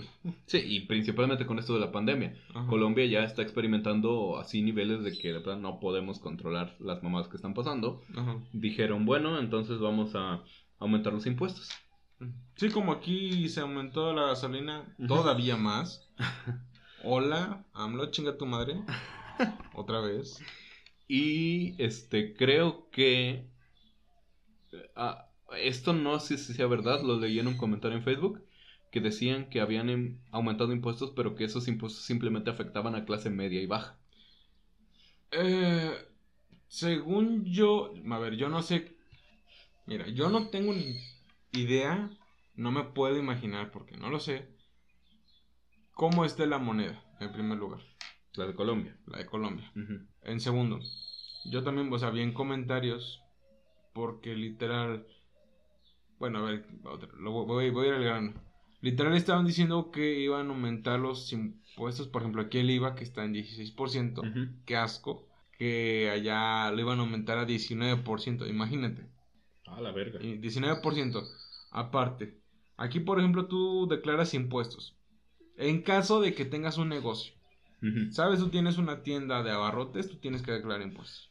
[0.47, 2.35] Sí, y principalmente con esto de la pandemia.
[2.55, 2.67] Ajá.
[2.67, 7.29] Colombia ya está experimentando así niveles de que de verdad no podemos controlar las mamadas
[7.29, 8.03] que están pasando.
[8.17, 8.39] Ajá.
[8.53, 10.43] Dijeron, bueno, entonces vamos a
[10.79, 11.71] aumentar los impuestos.
[12.57, 16.09] Sí, como aquí se aumentó la gasolina todavía más.
[17.05, 18.83] Hola, AMLO, chinga tu madre.
[19.75, 20.41] Otra vez.
[21.07, 23.47] Y este, creo que.
[24.97, 28.43] ah, esto no sé si sea verdad, lo leí en un comentario en Facebook.
[28.91, 33.61] Que decían que habían aumentado impuestos, pero que esos impuestos simplemente afectaban a clase media
[33.61, 33.99] y baja.
[35.31, 35.93] Eh,
[36.69, 38.97] según yo, a ver, yo no sé.
[39.87, 40.97] Mira, yo no tengo ni
[41.53, 42.11] idea,
[42.55, 44.49] no me puedo imaginar porque no lo sé.
[45.93, 47.03] ¿Cómo esté la moneda?
[47.21, 47.81] En primer lugar,
[48.35, 48.97] La de Colombia.
[49.07, 49.71] la de Colombia.
[50.23, 50.79] En segundo,
[51.51, 53.21] yo también, o sea, vi en comentarios
[53.93, 55.07] porque literal.
[56.19, 58.35] Bueno, a ver, otra, lo voy, voy- a ir al grano.
[58.81, 63.05] Literal estaban diciendo que iban a aumentar los impuestos, por ejemplo, aquí el IVA que
[63.05, 64.23] está en 16%.
[64.23, 64.49] Ujú.
[64.65, 65.27] qué asco,
[65.59, 69.07] que allá lo iban a aumentar a 19%, imagínate,
[69.67, 70.23] A la verga.
[70.23, 71.23] y 19%.
[71.71, 72.39] Aparte,
[72.77, 74.97] aquí por ejemplo tú declaras impuestos.
[75.57, 77.35] En caso de que tengas un negocio,
[78.13, 81.31] sabes, tú tienes una tienda de abarrotes, tú tienes que declarar impuestos.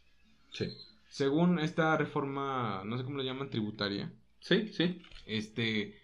[0.51, 0.67] Sí.
[1.09, 4.11] Según esta reforma, no sé cómo le llaman, tributaria,
[4.47, 5.01] Sí, sí.
[5.25, 5.99] este,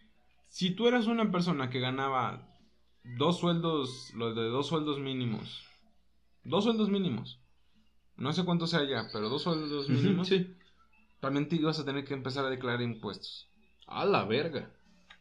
[0.48, 2.50] si tú eras una persona que ganaba
[3.04, 5.64] dos sueldos, los de dos sueldos mínimos,
[6.44, 7.40] dos sueldos mínimos,
[8.18, 10.56] no sé cuánto sea ya, pero dos sueldos mínimos, Sí.
[11.22, 13.50] también te ibas a tener que empezar a declarar impuestos.
[13.88, 14.72] A la verga.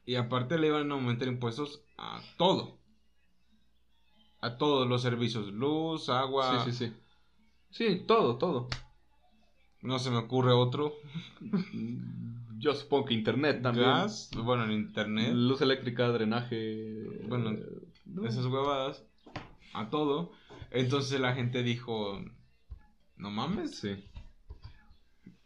[0.04, 2.78] Y aparte le iban a aumentar impuestos a todo.
[4.40, 6.92] A todos los servicios, luz, agua, Sí, sí, sí.
[7.70, 8.68] Sí, todo, todo.
[9.80, 10.92] no se me ocurre otro,
[12.62, 13.86] Yo supongo que internet también.
[13.86, 17.02] gas, bueno, en internet, Luz eléctrica, drenaje.
[17.28, 17.66] Bueno, eh,
[18.06, 18.24] no.
[18.24, 19.04] esas huevadas,
[19.74, 20.30] a todo.
[20.70, 22.24] Entonces la gente dijo,
[23.16, 23.96] no mames, Sí.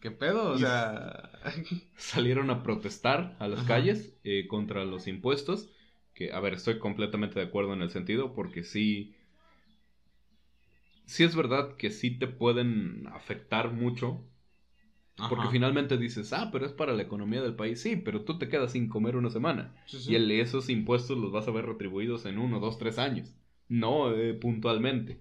[0.01, 0.51] ¿qué pedo?
[0.53, 1.31] O Y- sea,
[1.97, 3.69] Salieron a protestar a las Ajá.
[3.69, 5.71] calles eh, contra los impuestos.
[6.13, 9.15] Que, a ver, estoy completamente de acuerdo en el sentido, porque sí.
[11.07, 14.23] Sí es verdad que sí te pueden afectar mucho.
[15.17, 17.81] Porque finalmente dices, ah, pero es para la economía del país.
[17.81, 19.75] Sí, pero tú te quedas sin comer una semana.
[19.87, 20.13] Sí, sí.
[20.13, 23.35] Y el, esos impuestos los vas a ver retribuidos en uno, dos, tres años.
[23.69, 25.21] No eh, puntualmente.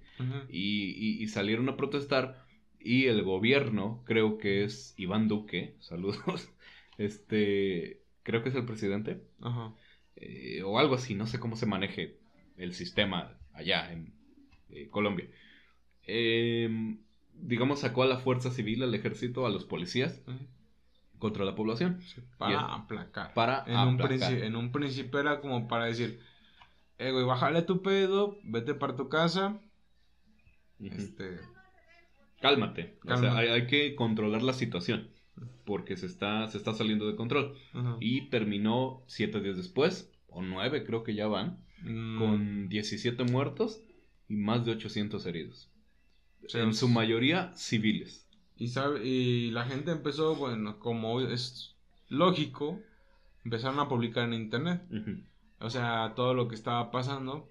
[0.49, 2.45] Y, y- y salieron a protestar.
[2.79, 6.49] Y el gobierno, creo que es Iván Duque, saludos.
[6.97, 9.21] Este, creo que es el presidente.
[9.41, 9.73] Ajá.
[10.17, 12.17] eh, o algo así, no sé cómo se maneje
[12.58, 14.13] el sistema allá en
[14.69, 15.27] eh, Colombia.
[16.08, 16.99] Em,
[17.41, 20.21] digamos, sacó a la fuerza civil, al ejército, a los policías
[21.19, 22.00] contra la población.
[22.38, 23.34] Para aplacar.
[23.34, 26.19] Para en, un en un principio era como para decir,
[26.98, 29.60] eh, güey, bájale tu pedo, vete para tu casa.
[30.80, 31.39] Este,
[32.41, 32.98] Cálmate.
[33.08, 35.10] O sea, hay, hay que controlar la situación.
[35.65, 37.58] Porque se está, se está saliendo de control.
[38.00, 43.82] Y terminó siete días después, o nueve creo que ya van, Mm, con 17 muertos
[44.28, 45.69] y más de 800 heridos.
[46.47, 48.27] Sí, en su mayoría civiles.
[48.58, 51.75] Y, sabe, y la gente empezó, bueno, como es
[52.08, 52.79] lógico,
[53.43, 54.81] empezaron a publicar en internet.
[55.60, 57.49] O sea, todo lo que estaba pasando.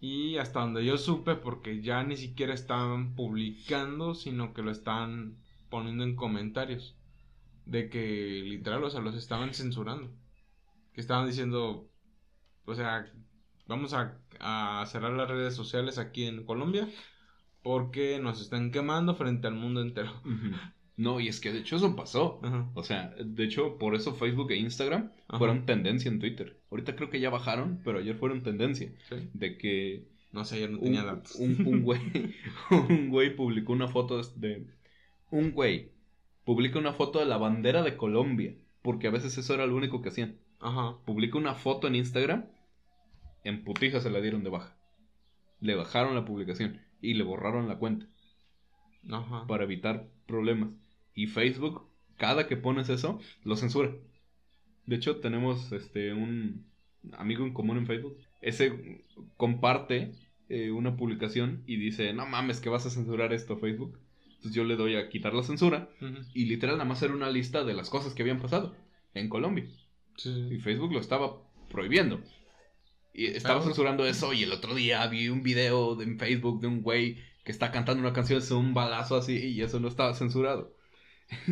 [0.00, 5.36] Y hasta donde yo supe, porque ya ni siquiera estaban publicando, sino que lo estaban
[5.70, 6.96] poniendo en comentarios.
[7.64, 10.10] De que literal, o sea, los estaban censurando.
[10.92, 11.88] Que estaban diciendo,
[12.64, 13.06] o sea,
[13.66, 16.88] vamos a, a cerrar las redes sociales aquí en Colombia.
[17.62, 20.12] Porque nos están quemando frente al mundo entero.
[20.96, 22.40] No, y es que de hecho eso pasó.
[22.42, 22.68] Ajá.
[22.74, 25.38] O sea, de hecho, por eso Facebook e Instagram Ajá.
[25.38, 26.58] fueron tendencia en Twitter.
[26.70, 28.90] Ahorita creo que ya bajaron, pero ayer fueron tendencia.
[29.08, 29.28] Sí.
[29.32, 31.36] De que No sé, yo no un, tenía datos.
[31.36, 32.00] un, un güey,
[32.88, 34.66] un güey publicó una foto de...
[35.30, 35.92] Un güey
[36.44, 38.56] publica una foto de la bandera de Colombia.
[38.82, 40.38] Porque a veces eso era lo único que hacían.
[40.60, 40.96] Ajá.
[41.04, 42.46] Publica una foto en Instagram.
[43.44, 44.76] En putija se la dieron de baja.
[45.60, 48.06] Le bajaron la publicación y le borraron la cuenta.
[49.10, 49.46] Ajá.
[49.46, 50.70] para evitar problemas.
[51.14, 53.92] Y Facebook, cada que pones eso, lo censura.
[54.86, 56.66] De hecho, tenemos este un
[57.12, 58.16] amigo en común en Facebook.
[58.40, 59.04] Ese
[59.36, 60.12] comparte
[60.48, 63.98] eh, una publicación y dice, no mames, que vas a censurar esto Facebook.
[64.26, 65.90] Entonces yo le doy a quitar la censura
[66.32, 68.76] y literal nada más era una lista de las cosas que habían pasado
[69.14, 69.66] en Colombia.
[70.16, 70.48] Sí.
[70.52, 72.20] Y Facebook lo estaba prohibiendo.
[73.18, 76.68] Y estaba censurando eso y el otro día vi un video de- en Facebook de
[76.68, 80.14] un güey que está cantando una canción, es un balazo así y eso no estaba
[80.14, 80.74] censurado.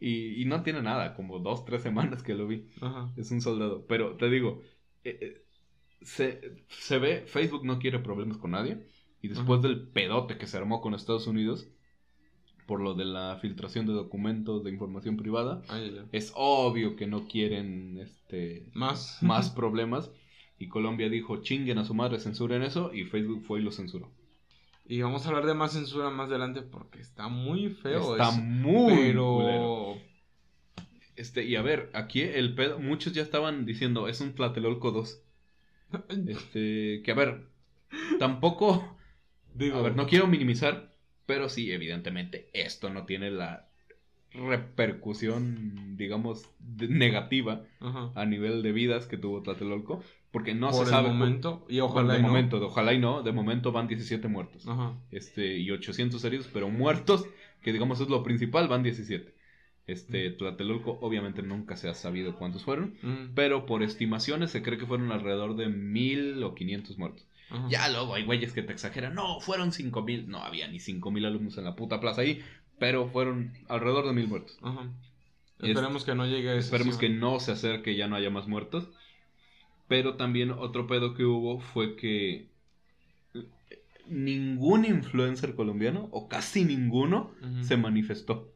[0.00, 2.66] y, y no tiene nada, como dos, tres semanas que lo vi.
[2.80, 3.12] Ajá.
[3.16, 3.86] Es un soldado.
[3.86, 4.62] Pero te digo,
[5.04, 5.44] eh, eh,
[6.02, 8.86] se, se ve, Facebook no quiere problemas con nadie.
[9.22, 9.68] Y después Ajá.
[9.68, 11.68] del pedote que se armó con Estados Unidos,
[12.66, 16.00] por lo de la filtración de documentos de información privada, ay.
[16.12, 19.18] es obvio que no quieren este Más.
[19.22, 20.10] más problemas.
[20.60, 22.92] Y Colombia dijo, chinguen a su madre, censuren eso.
[22.94, 24.08] Y Facebook fue y lo censuró.
[24.86, 28.12] Y vamos a hablar de más censura más adelante porque está muy feo.
[28.12, 28.40] Está eso.
[28.42, 29.34] muy Pero.
[29.34, 29.96] culero.
[31.16, 35.22] Este, y a ver, aquí el pedo, muchos ya estaban diciendo, es un Tlatelolco 2.
[36.28, 37.46] Este, que a ver,
[38.18, 38.96] tampoco,
[39.54, 40.94] Digo, a ver, no quiero minimizar,
[41.26, 43.66] pero sí, evidentemente, esto no tiene la
[44.32, 48.12] repercusión, digamos, de- negativa Ajá.
[48.14, 51.08] a nivel de vidas que tuvo Tlatelolco, porque no Por se sabe.
[51.08, 51.66] el momento.
[51.68, 52.28] Y ojalá de y no.
[52.28, 54.66] momento, ojalá y no, de momento van 17 muertos.
[54.68, 54.94] Ajá.
[55.10, 57.24] Este, y 800 heridos, pero muertos,
[57.62, 59.34] que digamos es lo principal, van 17.
[59.86, 64.78] Este, Tlatelolco obviamente nunca se ha sabido cuántos fueron, Mm, pero por estimaciones se cree
[64.78, 67.26] que fueron alrededor de 1000 o 500 muertos.
[67.50, 67.66] ajá.
[67.68, 71.58] Ya luego hay güeyes que te exageran, no, fueron 5000, no había ni 5000 alumnos
[71.58, 72.40] en la puta plaza ahí,
[72.78, 74.56] pero fueron alrededor de 1000 muertos.
[74.62, 74.88] Ajá.
[75.58, 78.30] Es- Esperemos que no llegue a ese Esperemos que no se acerque, ya no haya
[78.30, 78.88] más muertos.
[79.90, 82.48] Pero también otro pedo que hubo fue que
[84.08, 88.52] ningún influencer colombiano, o casi ninguno, se manifestó.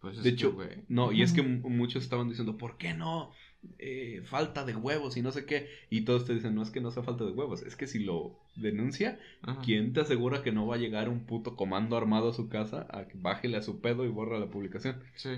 [0.00, 0.68] Pues es De hecho, güey.
[0.88, 3.30] no, y es que mu- muchos estaban diciendo, ¿por qué no?
[3.78, 5.68] Eh, falta de huevos y no sé qué.
[5.90, 8.00] Y todos te dicen, no es que no sea falta de huevos, es que si
[8.00, 9.60] lo denuncia, Ajá.
[9.64, 12.88] ¿quién te asegura que no va a llegar un puto comando armado a su casa
[12.90, 15.00] a que bájele a su pedo y borra la publicación?
[15.14, 15.30] Sí.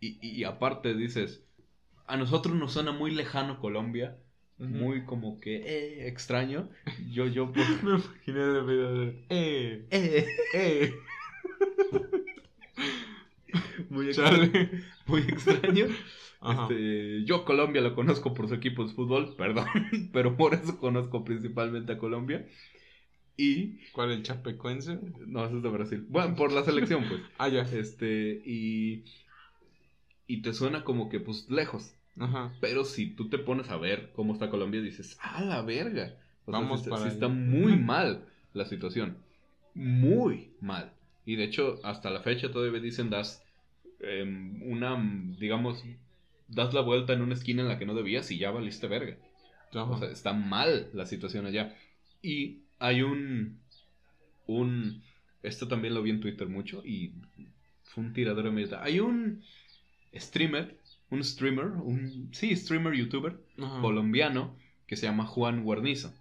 [0.00, 1.44] Y, y aparte dices,
[2.06, 4.16] a nosotros nos suena muy lejano Colombia,
[4.58, 6.68] Muy como que eh, extraño.
[7.10, 9.24] Yo, yo, por- Me imaginé el video de.
[9.30, 9.86] ¡Eh!
[9.90, 10.94] eh, ¡Eh!
[13.90, 14.70] muy, ex- Chale.
[15.06, 15.86] muy extraño.
[16.50, 19.66] Este, yo Colombia lo conozco por su equipo de fútbol, perdón,
[20.12, 22.46] pero por eso conozco principalmente a Colombia.
[23.36, 24.98] Y, ¿Cuál el chapecuense?
[25.26, 26.06] no, eso es de Brasil.
[26.08, 27.20] Bueno, por la selección, pues.
[27.38, 27.62] Ah, ya.
[27.62, 29.04] Este, y,
[30.26, 31.92] y te suena como que, pues, lejos.
[32.18, 32.52] Ajá.
[32.60, 36.16] Pero si tú te pones a ver cómo está Colombia, dices, ¡ah, la verga!
[36.44, 39.18] O sea, Vamos sí, está- para muy mal la situación.
[39.74, 40.92] Muy mal.
[41.24, 43.44] Y de hecho, hasta la fecha todavía dicen, das
[44.00, 44.96] em, una,
[45.38, 45.84] digamos,
[46.48, 49.16] das la vuelta en una esquina en la que no debías y ya valiste verga.
[49.72, 49.82] Ajá.
[49.84, 51.76] O sea, está mal la situación allá.
[52.22, 53.58] Y hay un.
[54.46, 55.02] Un.
[55.42, 57.12] Esto también lo vi en Twitter mucho y
[57.84, 58.82] fue un tiradero de mierda.
[58.82, 59.42] Hay un
[60.14, 60.76] streamer,
[61.10, 62.28] un streamer, un.
[62.32, 63.80] Sí, streamer youtuber Ajá.
[63.80, 64.54] colombiano
[64.86, 66.12] que se llama Juan Guarnizo.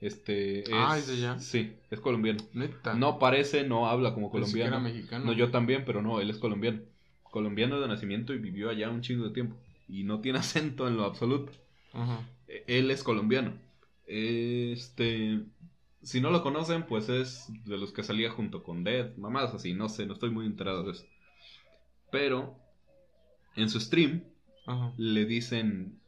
[0.00, 0.60] Este.
[0.62, 1.38] Es, Ah, ¿es de allá?
[1.38, 2.40] Sí, es colombiano.
[2.54, 2.94] Neta.
[2.94, 4.80] No parece, no habla como que era colombiano.
[4.80, 5.24] mexicano.
[5.26, 6.80] No, yo también, pero no, él es colombiano.
[7.22, 9.56] Colombiano de nacimiento y vivió allá un chingo de tiempo.
[9.88, 11.52] Y no tiene acento en lo absoluto.
[11.92, 12.20] Ajá.
[12.48, 13.52] Eh, Él es colombiano.
[14.06, 15.40] Este.
[16.02, 19.74] Si no lo conocen, pues es de los que salía junto con Dead, mamadas así,
[19.74, 21.04] no sé, no estoy muy enterado de eso.
[22.10, 22.56] Pero
[23.56, 24.24] en su stream
[24.66, 24.92] Ajá.
[24.96, 25.98] le dicen.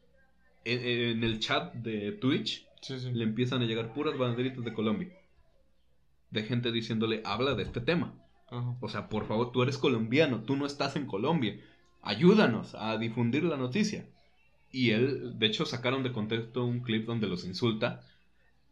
[0.65, 0.79] En,
[1.19, 3.11] en el chat de Twitch Sí, sí.
[3.13, 5.09] le empiezan a llegar puras banderitas de Colombia.
[6.31, 8.15] De gente diciéndole, habla de este tema.
[8.49, 8.77] Ajá.
[8.81, 11.59] O sea, por favor, tú eres colombiano, tú no estás en Colombia.
[12.01, 14.07] Ayúdanos a difundir la noticia.
[14.71, 18.03] Y él, de hecho, sacaron de contexto un clip donde los insulta.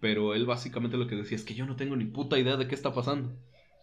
[0.01, 2.67] Pero él básicamente lo que decía es que yo no tengo ni puta idea de
[2.67, 3.33] qué está pasando.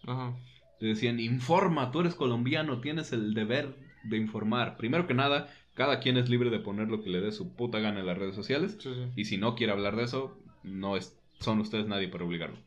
[0.03, 0.35] Ajá.
[0.79, 4.77] Le decían, informa, tú eres colombiano, tienes el deber de informar.
[4.77, 7.79] Primero que nada, cada quien es libre de poner lo que le dé su puta
[7.79, 8.77] gana en las redes sociales.
[8.79, 9.11] Sí, sí.
[9.15, 12.57] Y si no quiere hablar de eso, no es, son ustedes nadie para obligarlo.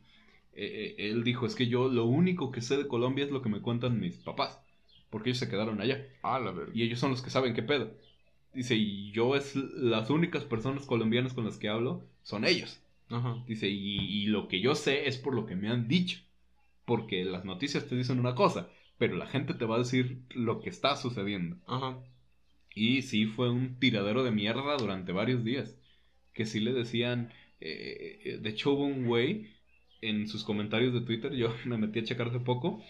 [0.53, 3.41] Eh, eh, él dijo, es que yo lo único que sé de Colombia es lo
[3.41, 4.59] que me cuentan mis papás,
[5.09, 6.05] porque ellos se quedaron allá.
[6.23, 6.71] Ah, la verga.
[6.73, 7.91] Y ellos son los que saben qué pedo.
[8.53, 12.81] Dice, y yo es las únicas personas colombianas con las que hablo, son ellos.
[13.09, 13.43] Ajá.
[13.47, 16.19] Dice, y, y lo que yo sé es por lo que me han dicho.
[16.85, 18.69] Porque las noticias te dicen una cosa,
[19.01, 21.57] pero la gente te va a decir lo que está sucediendo.
[21.65, 21.97] Ajá.
[22.75, 25.75] Y sí fue un tiradero de mierda durante varios días.
[26.33, 27.31] Que sí le decían.
[27.61, 29.55] eh, eh, de hecho, hubo un güey
[30.01, 31.33] en sus comentarios de Twitter.
[31.33, 32.83] Yo me metí a checar hace poco.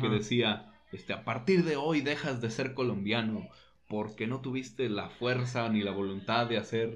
[0.00, 3.46] Que decía: este, A partir de hoy dejas de ser colombiano.
[3.86, 6.92] Porque no tuviste la fuerza ni la voluntad de hacer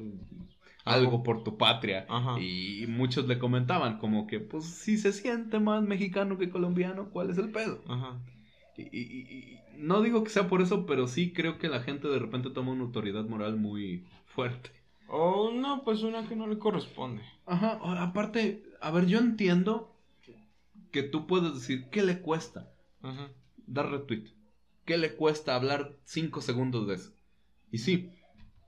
[0.85, 2.05] algo por tu patria.
[2.09, 2.41] Ajá.
[2.41, 7.31] Y muchos le comentaban, como que, pues, si se siente más mexicano que colombiano, ¿cuál
[7.31, 7.85] es el pedo?
[7.87, 8.21] Ajá.
[8.77, 12.09] Y, y- y- no digo que sea por eso, pero sí creo que la gente
[12.09, 14.71] de repente toma una autoridad moral muy fuerte.
[15.09, 17.23] O no, pues una que no le corresponde.
[17.47, 19.95] Ajá, aparte, a ver, yo entiendo
[20.91, 22.73] que tú puedes decir, ¿qué le cuesta
[23.03, 23.31] Ajá.
[23.67, 24.25] dar retweet?
[24.85, 27.13] ¿Qué le cuesta hablar cinco segundos de eso?
[27.71, 28.11] Y sí,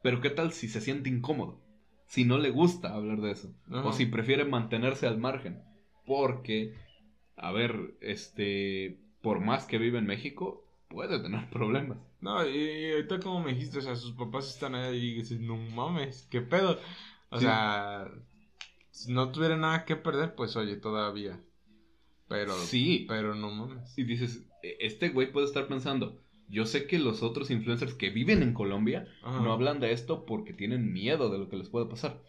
[0.02, 1.60] pero ¿qué tal si se siente incómodo?
[2.06, 3.54] Si no le gusta hablar de eso.
[3.68, 3.84] Ajá.
[3.88, 5.62] O si prefiere mantenerse al margen.
[6.06, 6.74] Porque,
[7.36, 8.98] a ver, este,
[9.28, 11.98] por más que vive en México, puede tener problemas.
[12.22, 15.58] No, y, ahorita como me dijiste, o sea, sus papás están allá y dices, no
[15.58, 16.78] mames, qué pedo.
[17.28, 17.44] O Sí.
[17.44, 18.10] sea,
[18.90, 21.38] si no tuviera nada que perder, pues oye, todavía.
[22.26, 23.04] Pero, Sí.
[23.06, 23.96] pero no mames.
[23.98, 26.18] Y dices, "E- este güey puede estar pensando,
[26.48, 29.40] yo sé que los otros influencers que viven en Colombia Ajá.
[29.42, 32.22] no hablan de esto porque tienen miedo de lo que les puede pasar.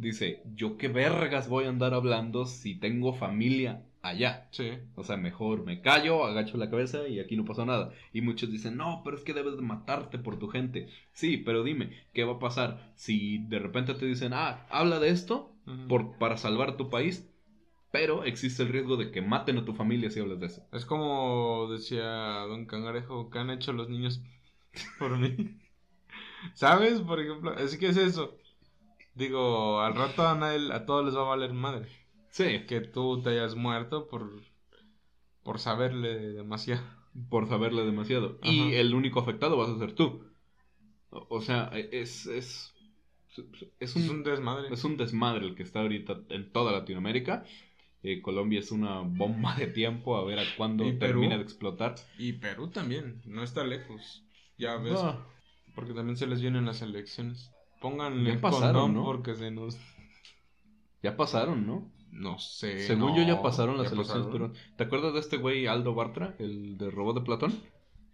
[0.00, 4.48] Dice, yo qué vergas voy a andar hablando si tengo familia allá.
[4.52, 4.70] Sí.
[4.94, 7.92] O sea, mejor me callo, agacho la cabeza y aquí no pasó nada.
[8.12, 10.88] Y muchos dicen, no, pero es que debes de matarte por tu gente.
[11.12, 15.10] Sí, pero dime, ¿qué va a pasar si de repente te dicen, ah, habla de
[15.10, 15.52] esto
[15.88, 17.28] por, para salvar tu país?
[17.92, 20.66] Pero existe el riesgo de que maten a tu familia si hablas de eso.
[20.72, 22.04] Es como decía
[22.48, 24.22] Don Cangrejo, ¿qué han hecho los niños
[24.98, 25.58] por mí?
[26.54, 27.00] ¿Sabes?
[27.00, 28.36] Por ejemplo, es que es eso.
[29.14, 31.88] Digo, al rato a, nadie- a todos les va a valer madre.
[32.32, 34.28] Sí, Que tú te hayas muerto por,
[35.44, 36.82] por saberle demasiado.
[37.28, 38.38] por saberle demasiado.
[38.42, 38.70] Y Ajá.
[38.80, 40.24] el único afectado vas a ser tú.
[41.10, 42.72] O sea, es, es,
[43.80, 44.68] es, un, Es un desmadre.
[44.72, 47.44] es un desmadre el que está ahorita en toda Latinoamérica.
[48.02, 51.94] Eh, Colombia es una bomba de tiempo a ver a cuándo ¿Y termina de explotar.
[52.18, 54.24] Y Perú también, no está lejos.
[54.58, 55.18] Ya ves, Ah,
[55.74, 57.50] porque también se les vienen las elecciones.
[58.24, 59.04] Ya el pasaron, condón ¿no?
[59.04, 59.76] porque se nos...
[61.02, 61.90] ya pasaron, ¿no?
[62.12, 62.86] No sé.
[62.86, 64.52] Según no, yo ya pasaron las ¿ya elecciones, pasaron?
[64.52, 67.54] pero ¿te acuerdas de este güey Aldo Bartra, el de Robot de Platón?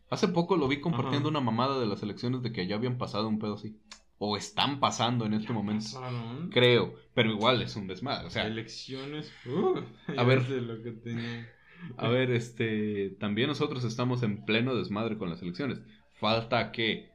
[0.09, 1.39] Hace poco lo vi compartiendo Ajá.
[1.39, 3.77] una mamada de las elecciones de que ya habían pasado un pedo así.
[4.19, 5.85] O están pasando en este momento.
[5.85, 6.49] Pasaron.
[6.51, 8.27] Creo, pero igual es un desmadre.
[8.27, 9.33] O sea, Elecciones.
[9.47, 9.81] Uh,
[10.17, 10.49] A ver.
[10.49, 11.49] lo que tenía.
[11.97, 15.81] a ver, este, también nosotros estamos en pleno desmadre con las elecciones.
[16.19, 17.11] Falta que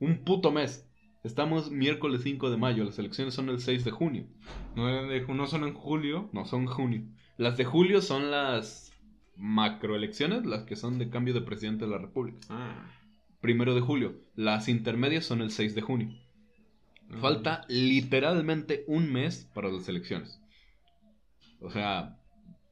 [0.00, 0.88] un puto mes.
[1.22, 4.26] Estamos miércoles 5 de mayo, las elecciones son el 6 de junio.
[4.74, 6.28] No, eran de- no son en julio.
[6.32, 7.02] No, son junio.
[7.36, 8.92] Las de julio son las
[9.36, 12.38] macroelecciones, las que son de cambio de presidente de la República.
[12.50, 12.90] Ah.
[13.40, 14.20] Primero de julio.
[14.34, 16.08] Las intermedias son el 6 de junio.
[17.20, 20.40] Falta literalmente un mes para las elecciones.
[21.60, 22.18] O sea,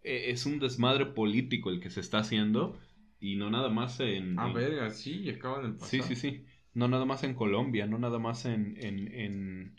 [0.03, 2.79] e- es un desmadre político el que se está haciendo
[3.21, 4.39] y no nada más en...
[4.39, 5.89] Ah, en- verga, sí, acaban de pasar.
[5.89, 6.45] Sí, sí, sí.
[6.75, 9.77] No nada más en Colombia, no nada más en, en, en,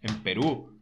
[0.00, 0.80] en Perú.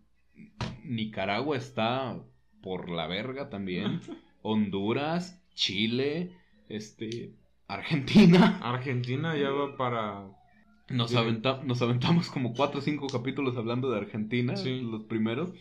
[0.84, 2.18] Nicaragua está
[2.62, 4.00] por la verga también.
[4.42, 6.32] Honduras, Chile,
[6.68, 7.34] este,
[7.68, 8.58] Argentina.
[8.62, 10.28] Argentina ya va para.
[10.88, 14.80] Nos, aventa- nos aventamos como cuatro o cinco capítulos hablando de Argentina, Sí.
[14.80, 15.52] los primeros.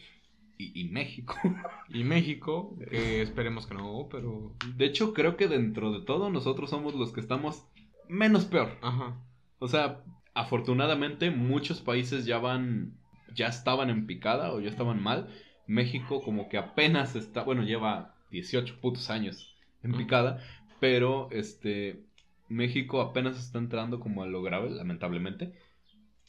[0.58, 1.36] Y, y México.
[1.90, 4.54] Y México, que esperemos que no, pero.
[4.78, 7.66] De hecho, creo que dentro de todo nosotros somos los que estamos
[8.08, 8.78] menos peor.
[8.82, 9.20] Ajá.
[9.60, 10.04] O sea,
[10.34, 12.98] afortunadamente muchos países ya van,
[13.34, 15.28] ya estaban en picada o ya estaban mal.
[15.68, 20.42] México como que apenas está, bueno, lleva 18 putos años en picada,
[20.80, 22.04] pero este,
[22.48, 25.54] México apenas está entrando como a lo grave, lamentablemente.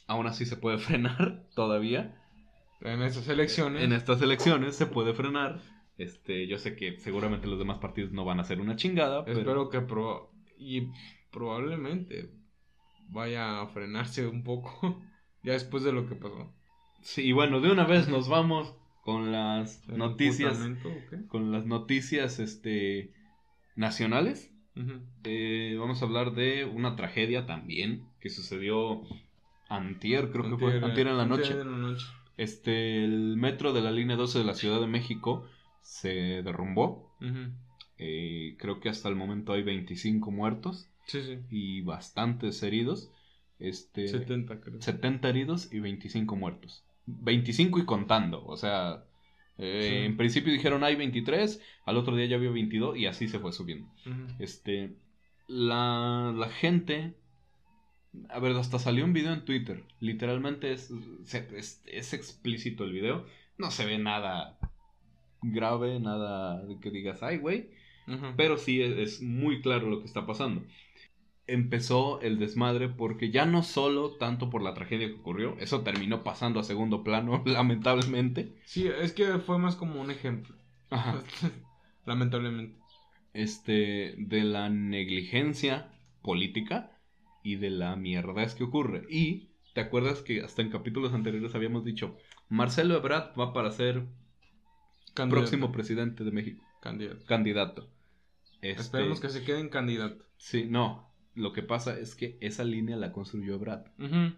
[0.07, 2.17] Aún así se puede frenar todavía.
[2.81, 3.83] En esas elecciones.
[3.83, 5.59] En estas elecciones se puede frenar.
[5.97, 9.39] Este, yo sé que seguramente los demás partidos no van a hacer una chingada, pero
[9.39, 10.89] Espero que pro y
[11.31, 12.31] probablemente
[13.11, 15.01] vaya a frenarse un poco
[15.43, 16.51] ya después de lo que pasó.
[17.01, 20.59] sí, y bueno, de una vez nos vamos con las ¿El noticias
[21.27, 23.13] con las noticias este
[23.75, 24.47] nacionales.
[25.23, 29.01] Eh, vamos a hablar de una tragedia también que sucedió
[29.69, 31.53] antier, creo que fue Antier, en la noche.
[31.53, 32.05] antier en la noche.
[32.37, 35.45] Este, el metro de la línea 12 de la Ciudad de México
[35.81, 37.11] se derrumbó.
[37.97, 41.39] Eh, creo que hasta el momento hay 25 muertos Sí, sí.
[41.49, 43.11] y bastantes heridos.
[43.59, 44.81] Este, 70 creo.
[44.81, 46.83] 70 heridos y 25 muertos.
[47.05, 49.03] 25 y contando, o sea,
[49.57, 50.05] eh, Sí.
[50.05, 53.51] en principio dijeron hay 23, al otro día ya había 22 y así se fue
[53.51, 53.87] subiendo.
[54.39, 54.95] Este,
[55.47, 57.13] la, la gente,
[58.29, 60.91] a ver, hasta salió un video en Twitter, literalmente es,
[61.55, 63.25] es, es explícito el video,
[63.57, 64.57] no se ve nada
[65.41, 67.69] grave, nada que digas, ay, güey,
[68.37, 70.63] pero sí es, es muy claro lo que está pasando.
[71.47, 76.23] Empezó el desmadre porque ya no solo tanto por la tragedia que ocurrió, eso terminó
[76.23, 78.55] pasando a segundo plano, lamentablemente.
[78.65, 80.55] Sí, es que fue más como un ejemplo.
[80.89, 81.23] Ajá.
[82.05, 82.79] Lamentablemente.
[83.33, 86.97] Este, de la negligencia política
[87.43, 89.05] y de la mierdez que ocurre.
[89.09, 92.17] Y, ¿te acuerdas que hasta en capítulos anteriores habíamos dicho,
[92.49, 94.05] Marcelo Ebrard va para ser
[95.13, 95.41] Candidato.
[95.41, 97.25] próximo presidente de México, Candidato.
[97.25, 97.89] candidato?
[98.61, 100.25] Este, Esperemos que se quede en candidato.
[100.37, 103.57] Sí, no, lo que pasa es que esa línea la construyó.
[103.57, 104.35] Ujú.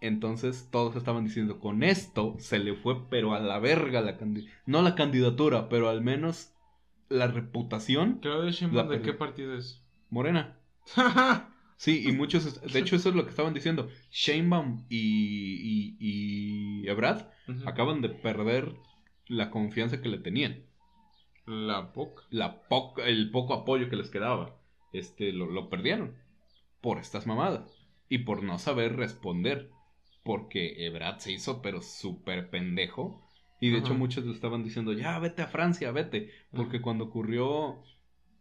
[0.00, 4.62] Entonces todos estaban diciendo, con esto se le fue pero a la verga la candidatura.
[4.66, 6.52] No la candidatura, pero al menos
[7.08, 9.82] la reputación Claudia Sheinbaum, La ¿de qué partido es?
[10.10, 10.58] morena.
[11.76, 13.88] Sí, y muchos, de hecho eso es lo que estaban diciendo.
[14.10, 17.68] Sheinbaum y, y, y Ujú.
[17.68, 18.72] acaban de perder
[19.26, 20.62] la confianza que le tenían.
[21.46, 22.22] La poca.
[22.30, 24.56] La poca, el poco apoyo que les quedaba,
[24.94, 26.14] este, lo, lo perdieron
[26.80, 27.70] por estas mamadas
[28.08, 29.70] y por no saber responder.
[30.22, 33.22] Porque Ebrard se hizo, pero súper pendejo.
[33.60, 36.30] Y de hecho, muchos le estaban diciendo, ya vete a Francia, vete.
[36.50, 36.82] Porque Ajá.
[36.82, 37.82] cuando ocurrió,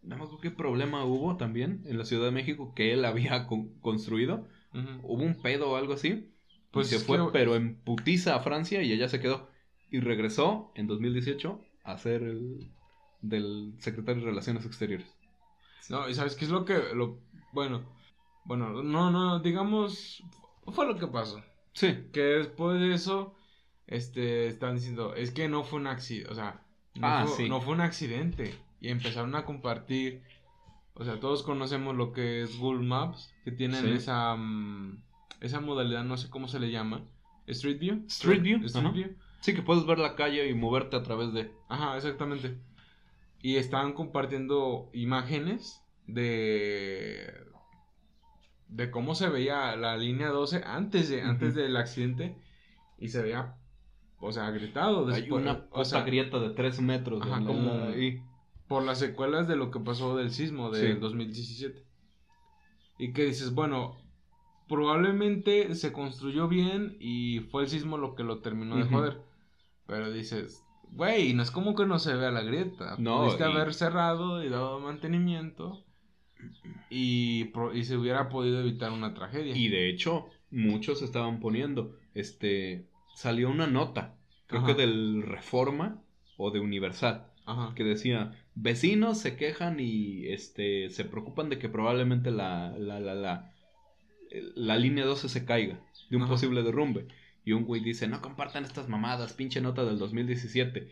[0.02, 3.48] no me acuerdo qué problema hubo también en la Ciudad de México que él había
[3.48, 4.48] con- construido.
[5.04, 6.30] Hubo un pedo o algo así.
[6.72, 9.50] Pues y se fue, que- pero en putiza a Francia y allá se quedó.
[9.92, 12.72] Y regresó en 2018 a ser el
[13.22, 15.14] del secretario de Relaciones Exteriores.
[15.90, 16.94] No, y sabes qué es lo que.
[16.94, 17.20] Lo,
[17.52, 17.84] bueno,
[18.46, 20.24] bueno, no, no, digamos.
[20.68, 21.42] Fue lo que pasó.
[21.74, 22.08] Sí.
[22.14, 23.36] Que después de eso.
[23.88, 25.14] Este, están diciendo.
[25.16, 26.32] Es que no fue un accidente.
[26.32, 26.62] O sea.
[26.96, 27.50] No, Ah, fue, sí.
[27.50, 28.56] no fue un accidente.
[28.80, 30.22] Y empezaron a compartir.
[30.96, 33.34] O sea, todos conocemos lo que es Google Maps.
[33.44, 33.92] Que tienen Sí.
[33.92, 34.36] esa.
[34.36, 35.02] mm,
[35.42, 37.04] esa modalidad, no sé cómo se le llama.
[37.48, 38.04] Street View.
[38.08, 38.94] Street View, Street.
[38.94, 39.16] View.
[39.42, 41.52] Sí, que puedes ver la calle y moverte a través de...
[41.68, 42.58] Ajá, exactamente.
[43.44, 47.32] Y estaban compartiendo imágenes de
[48.70, 52.36] de cómo se veía la línea 12 antes de antes del accidente
[52.98, 53.56] y se veía
[54.20, 57.22] o sea, gritado Hay después, una o sea, grieta de 3 metros.
[57.22, 57.92] Ajá, la- como-
[58.68, 61.00] por las secuelas de lo que pasó del sismo del Sí.
[61.00, 61.84] 2017.
[62.98, 63.98] Y que dices, bueno,
[64.70, 69.22] probablemente se construyó bien y fue el sismo lo que lo terminó de joder.
[69.86, 70.63] Pero dices,
[70.96, 72.96] güey, no es como que no se vea la grieta.
[73.00, 75.84] No, Pudiste y- haber cerrado y dado mantenimiento
[76.90, 79.56] y, y se hubiera podido evitar una tragedia.
[79.56, 84.16] Y de hecho, muchos estaban poniendo, este, salió una nota,
[84.48, 84.68] creo Ajá.
[84.76, 86.02] que del Reforma
[86.38, 87.74] o de Universal, Ajá.
[87.76, 93.16] que decía, vecinos se quejan y, este, se preocupan de que probablemente la, la, la,
[93.16, 93.54] la,
[94.56, 95.80] la línea 12 se caiga
[96.10, 96.32] de un Ajá.
[96.32, 97.08] posible derrumbe.
[97.46, 100.90] Y un güey dice, no compartan estas mamadas, pinche nota del 2017.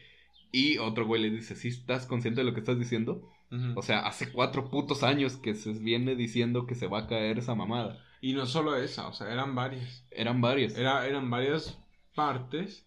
[0.52, 3.30] Y otro güey le dice, ¿sí estás consciente de lo que estás diciendo?
[3.76, 7.38] O sea, hace cuatro putos años que se viene diciendo que se va a caer
[7.40, 8.04] esa mamada.
[8.22, 10.06] y no solo esa, o sea, eran varias.
[10.12, 10.78] Eran varias.
[10.78, 11.78] Era, eran varias
[12.16, 12.86] partes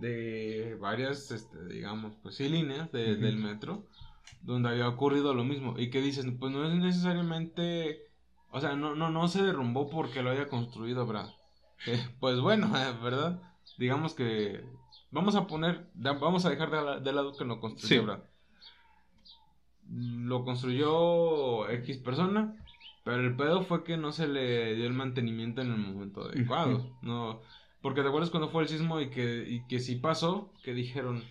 [0.00, 3.86] de varias, este, digamos, pues sí, líneas de- del metro
[4.42, 5.78] donde había ocurrido lo mismo.
[5.78, 8.00] Y que dices, pues no es necesariamente,
[8.50, 11.30] o sea, no, no, no se derrumbó porque lo haya construido Brad.
[11.84, 12.70] Eh, pues bueno,
[13.02, 13.42] ¿verdad?
[13.78, 14.64] Digamos que
[15.10, 18.22] vamos a poner, vamos a dejar de, la- de lado que lo construyó Sí.
[19.88, 22.56] Lo construyó X persona,
[23.04, 26.98] pero el pedo fue que no se le dio el mantenimiento en el momento adecuado.
[27.02, 27.40] No,
[27.82, 31.22] porque te acuerdas cuando fue el sismo y que, y que sí pasó, que dijeron,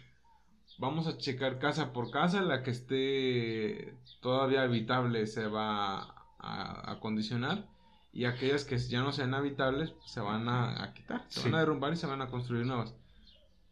[0.78, 6.92] vamos a checar casa por casa, la que esté todavía habitable se va a, a
[6.94, 7.68] acondicionar
[8.16, 11.46] y aquellas que ya no sean habitables pues, se van a, a quitar, se Sí.
[11.50, 12.96] van a derrumbar y se van a construir nuevas.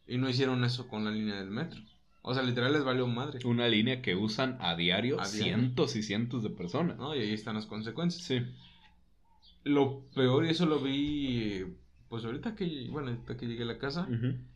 [0.06, 1.80] Y no hicieron eso con la línea del metro.
[2.22, 3.40] O sea, literal les valió madre.
[3.46, 5.56] Una línea que usan a diario, A diario.
[5.56, 6.98] cientos y cientos de personas.
[6.98, 7.16] ¿no?
[7.16, 8.24] Y ahí están las consecuencias.
[8.24, 8.42] Sí.
[9.64, 11.66] Lo peor, y eso lo vi,
[12.10, 14.08] pues ahorita que, bueno, ahorita que llegué a la casa,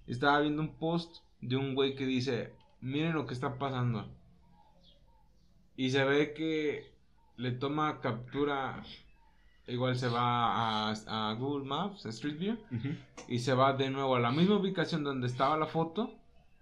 [0.05, 4.13] estaba viendo un post de un güey que dice, miren lo que está pasando.
[5.77, 6.91] Y se ve que
[7.37, 8.83] le toma captura,
[9.67, 12.57] igual se va a, a Google Maps, a Street View,
[13.27, 16.13] y se va de nuevo a la misma ubicación donde estaba la foto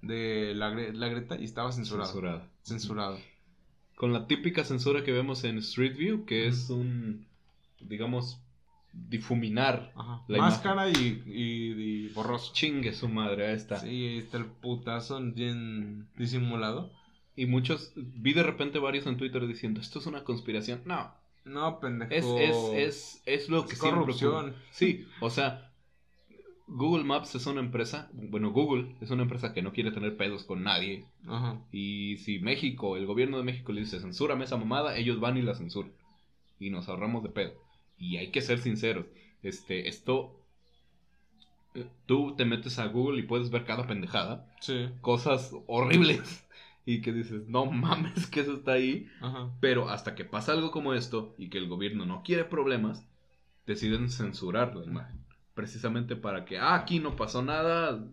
[0.01, 2.07] de la, la Greta y estaba censurado.
[2.11, 2.47] Censurada.
[2.63, 3.17] Censurado.
[3.95, 7.25] Con la típica censura que vemos en Street View, que es un,
[7.79, 8.39] digamos,
[8.93, 9.91] difuminar.
[9.95, 10.21] Ajá.
[10.27, 11.71] La Máscara y, y-
[12.05, 12.53] y borroso.
[12.53, 13.79] Chingue su madre, ahí está.
[13.79, 16.91] Sí, ahí está el putazo bien disimulado.
[17.35, 20.81] Y muchos, vi de repente varios en Twitter diciendo, esto es una conspiración.
[20.85, 21.11] No,
[21.45, 22.11] No, pendejo.
[22.11, 24.55] es, es, es, es lo que corrupción.
[24.71, 25.71] Sí, o sea,
[26.67, 30.43] Google Maps es una empresa, bueno, Google es una empresa que no quiere tener pedos
[30.43, 31.05] con nadie.
[31.27, 31.61] Ajá.
[31.71, 35.43] Y si México, el gobierno de México le dice, censúrame esa mamada, ellos van y
[35.43, 35.91] la censuran.
[36.59, 37.53] Y nos ahorramos de pedo.
[37.99, 39.05] Y hay que ser sinceros.
[39.43, 40.39] Este, esto...
[41.75, 44.51] eh, Tú te metes a Google y puedes ver cada pendejada.
[44.61, 44.89] Sí.
[45.01, 46.44] Cosas horribles.
[46.85, 49.07] Y que dices, no mames que eso está ahí.
[49.21, 49.49] Ajá.
[49.59, 53.03] Pero hasta que pasa algo como esto y que el gobierno no quiere problemas,
[53.65, 55.25] deciden censurar la imagen.
[55.55, 58.05] Precisamente para que, ah, aquí no pasó nada.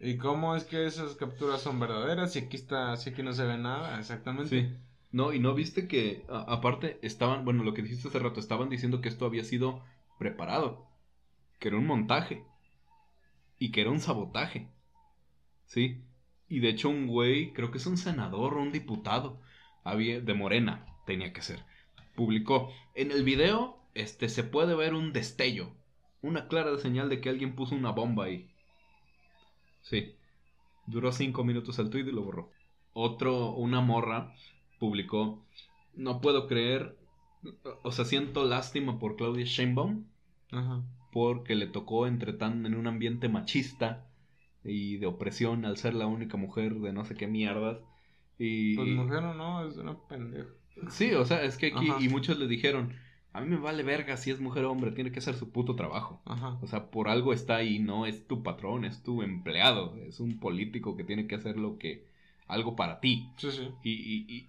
[0.00, 2.32] ¿Y cómo es que esas capturas son verdaderas?
[2.32, 4.48] Si aquí está, si aquí no se ve nada, exactamente.
[4.70, 4.76] Sí.
[5.10, 8.68] No, y no viste que, a- aparte, estaban, bueno, lo que dijiste hace rato, estaban
[8.68, 9.82] diciendo que esto había sido
[10.18, 10.86] preparado.
[11.58, 12.44] Que era un montaje.
[13.58, 14.68] Y que era un sabotaje.
[15.66, 16.00] Sí.
[16.48, 19.40] Y de hecho, un güey, creo que es un senador o un diputado,
[19.84, 21.64] había, de Morena, tenía que ser.
[22.14, 22.72] Publicó.
[22.94, 25.70] En el video, este, se puede ver un destello.
[26.22, 28.50] Una clara señal de que alguien puso una bomba ahí.
[29.82, 30.14] Sí.
[30.86, 32.50] Duró cinco minutos el tweet y lo borró.
[32.92, 34.34] otro, una morra
[34.78, 35.44] publicó,
[35.94, 36.96] no puedo creer,
[37.82, 40.04] o sea, siento lástima por Claudia Sheinbaum,
[40.50, 40.82] Ajá.
[41.12, 44.07] porque le tocó entre tan en un ambiente machista
[44.68, 47.78] y de opresión al ser la única mujer de no sé qué mierdas.
[48.38, 50.48] Y, Pues mujer o no, es una pendeja.
[50.90, 52.00] Sí, o sea, es que aquí, Ajá.
[52.00, 52.94] y muchos le dijeron,
[53.32, 55.74] a mí me vale verga si es mujer o hombre, tiene que hacer su puto
[55.74, 56.20] trabajo.
[56.24, 56.58] Ajá.
[56.62, 60.38] O sea, por algo está ahí, no es tu patrón, es tu empleado, es un
[60.38, 62.06] político que tiene que hacer lo que,
[62.46, 63.28] algo para ti.
[63.36, 63.68] Sí, sí.
[63.82, 64.48] Y, y, y,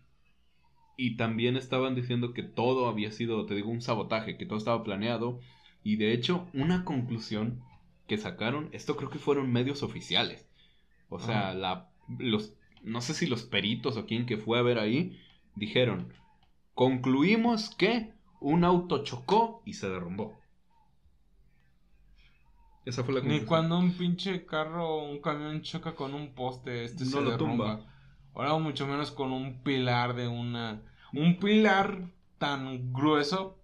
[0.97, 4.83] y también estaban diciendo que todo había sido, te digo, un sabotaje, que todo estaba
[4.83, 5.39] planeado.
[5.83, 7.61] Y de hecho, una conclusión
[8.09, 10.49] que sacaron, esto creo que fueron medios oficiales.
[11.09, 11.53] O sea, Ajá.
[11.53, 11.89] la,
[12.19, 15.19] los, no sé si los peritos o quien que fue a ver ahí,
[15.55, 16.13] dijeron,
[16.75, 20.39] concluimos que un auto chocó y se derrumbó.
[22.85, 23.45] Esa fue la Ni conclusión.
[23.45, 27.31] cuando un pinche carro o un camión choca con un poste, este No se lo
[27.31, 27.37] derrumba.
[27.37, 27.93] tumba.
[28.33, 30.81] Ahora mucho menos con un pilar de una...
[31.13, 33.58] Un pilar tan grueso.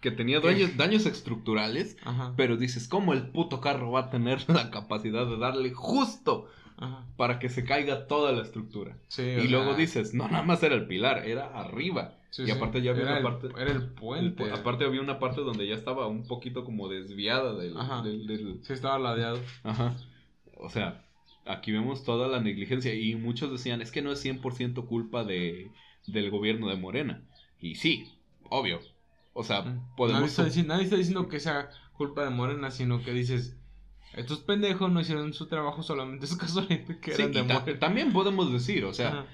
[0.00, 2.32] Que tenía daños, daños estructurales, Ajá.
[2.36, 6.48] pero dices, ¿cómo el puto carro va a tener la capacidad de darle justo
[6.78, 7.06] Ajá.
[7.16, 8.96] para que se caiga toda la estructura?
[9.08, 12.14] Sí, y luego dices, no, nada más era el pilar, era arriba.
[12.30, 12.50] sí, y sí.
[12.52, 13.48] aparte ya había era una el, parte...
[13.60, 14.44] Era el puente.
[14.44, 17.76] pu- aparte había una parte donde ya estaba un poquito como desviada del...
[17.76, 18.00] Ajá.
[18.02, 19.38] del- del- Sí, estaba ladeado.
[19.64, 19.96] Ajá.
[20.56, 21.04] O sea,
[21.46, 25.70] aquí vemos toda la negligencia y muchos decían, es que no es 100% culpa de,
[26.06, 27.22] del gobierno de Morena.
[27.60, 28.06] Y sí,
[28.48, 28.80] obvio.
[29.32, 30.24] O sea, Nadie podemos...
[30.30, 33.56] está, diciendo, nadie está diciendo que sea culpa de Morena, sino que dices,
[34.14, 37.78] estos pendejos no hicieron su trabajo, solamente es casualmente que Sí, eran de Morena.
[37.78, 39.26] también podemos decir, o sea, Ajá.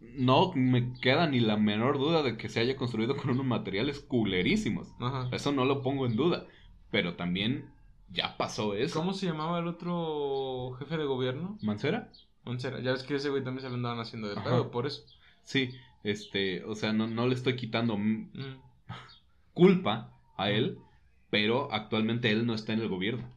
[0.00, 4.00] no me queda ni la menor duda de que se haya construido con unos materiales
[4.00, 4.88] culerísimos.
[5.00, 5.28] Ajá.
[5.32, 6.46] Eso no lo pongo en duda.
[6.90, 7.70] Pero también
[8.10, 8.98] ya pasó eso.
[8.98, 11.58] ¿Cómo se llamaba el otro jefe de gobierno?
[11.62, 12.12] ¿Mancera?
[12.44, 12.80] Mancera.
[12.80, 15.02] Ya ves que ese güey también se lo andaban haciendo de pedo, por eso.
[15.42, 15.70] Sí,
[16.04, 18.60] este, o sea, no, no le estoy quitando mm, Mm,
[19.54, 20.78] culpa a él,
[21.30, 23.28] pero actualmente él no está en el gobierno.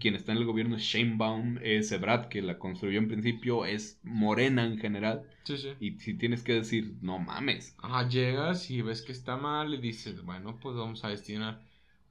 [0.00, 4.00] Quien está en el gobierno es Sheinbaum, es Ebrard, que la construyó en principio, es
[4.02, 5.22] Morena en general.
[5.44, 5.68] Sí, sí.
[5.78, 7.76] Y si tienes que decir, no mames.
[7.80, 11.62] Ajá, llegas y ves que está mal y dices, bueno, pues vamos a destinar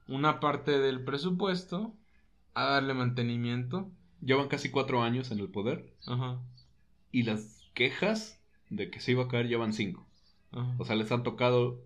[0.06, 1.94] una parte del presupuesto
[2.54, 3.90] a darle mantenimiento.
[4.22, 6.40] Llevan casi cuatro años en el poder Ajá.
[7.12, 8.40] y las quejas
[8.70, 10.06] de que se iba a caer llevan cinco.
[10.52, 10.74] ajá.
[10.78, 11.80] O sea, les han tocado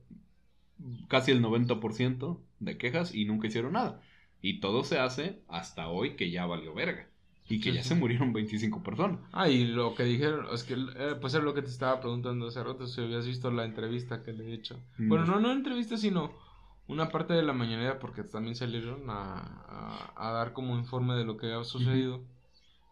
[1.08, 4.00] casi el 90% de quejas y nunca hicieron nada.
[4.40, 7.08] Y todo se hace hasta hoy que ya valió verga.
[7.48, 7.88] Y que Sí, ya sí.
[7.88, 9.20] se murieron 25 personas.
[9.30, 12.46] Ah, y lo que dijeron, es que, eh, pues era lo que te estaba preguntando
[12.48, 14.86] hace rato, si habías visto la entrevista que le he hecho.
[14.98, 15.08] Mm.
[15.08, 16.38] Bueno, no, no entrevista, sino
[16.86, 21.24] una parte de la mañanera, porque también salieron a, a, a dar como informe de
[21.24, 22.28] lo que había sucedido.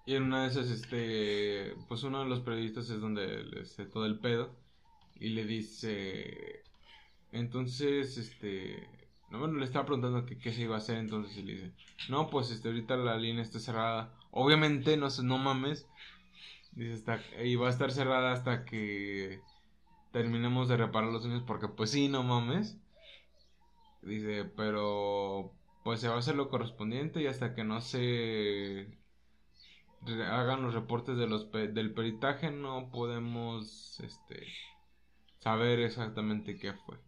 [0.06, 3.86] Y en una de esas, este, pues uno de los periodistas es donde le hace
[3.86, 4.56] todo el pedo.
[5.16, 6.62] Y le dice,
[7.32, 8.88] entonces, este,
[9.30, 11.72] no, bueno, le estaba preguntando que qué se iba a hacer, entonces y le dice,
[12.08, 14.14] no, pues este, ahorita la línea está cerrada.
[14.30, 15.86] Obviamente, no no mames.
[16.72, 19.40] Dice, está, y va a estar cerrada hasta que
[20.12, 22.78] terminemos de reparar los daños, porque pues sí, no mames.
[24.02, 25.52] Dice, pero
[25.84, 28.88] pues se va a hacer lo correspondiente y hasta que no se
[30.30, 34.46] hagan los reportes de los pe- del peritaje no podemos este
[35.40, 36.98] saber exactamente qué fue.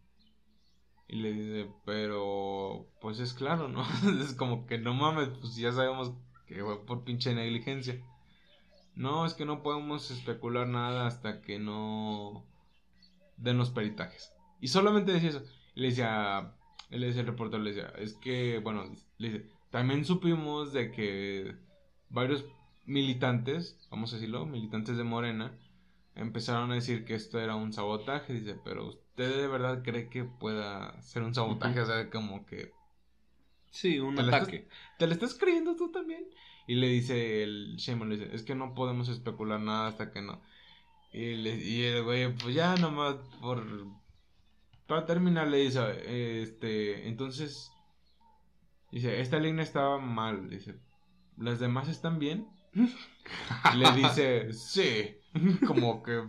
[1.13, 3.85] Y le dice, pero pues es claro, ¿no?
[4.23, 6.15] es como que no mames, pues ya sabemos
[6.47, 8.03] que fue por pinche negligencia.
[8.95, 12.47] No, es que no podemos especular nada hasta que no
[13.37, 14.33] den los peritajes.
[14.59, 15.43] Y solamente decía eso.
[15.75, 16.55] Le decía,
[16.89, 18.85] le decía el reportero, le decía, es que, bueno,
[19.71, 21.57] también supimos de que
[22.09, 22.47] varios
[22.87, 25.53] militantes, vamos a decirlo, militantes de Morena,
[26.15, 28.33] empezaron a decir que esto era un sabotaje.
[28.35, 31.81] Dice, pero ¿usted de verdad cree que pueda ser un sabotaje?
[31.81, 32.73] O sea, como que
[33.71, 34.69] Sí, un ¿Te ataque.
[34.99, 36.25] ¿Te lo estás creyendo tú también?
[36.69, 40.21] Y le dice el Shemon, le dice, es que no podemos especular nada hasta que
[40.21, 40.41] no.
[41.13, 43.65] Y, le- y el güey, pues ya nomás por...
[44.87, 47.71] Para terminar le dice, este, entonces,
[48.91, 50.79] dice, esta línea estaba mal, dice,
[51.39, 52.47] ¿las demás están bien?
[53.77, 55.17] Le dice, sí,
[55.66, 56.22] como que...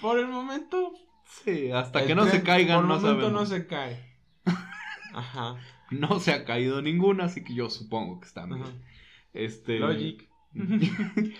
[0.00, 0.92] Por el momento...
[1.26, 3.40] Sí, hasta el que no se caigan, Por no el momento sabemos.
[3.42, 4.16] no se cae.
[5.14, 5.56] Ajá.
[5.90, 8.84] No se ha caído ninguna, así que yo supongo que están bien.
[9.32, 9.78] Este...
[9.78, 10.28] Logic.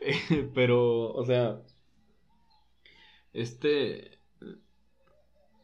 [0.00, 1.58] Eh, Pero, o sea,
[3.32, 4.18] este,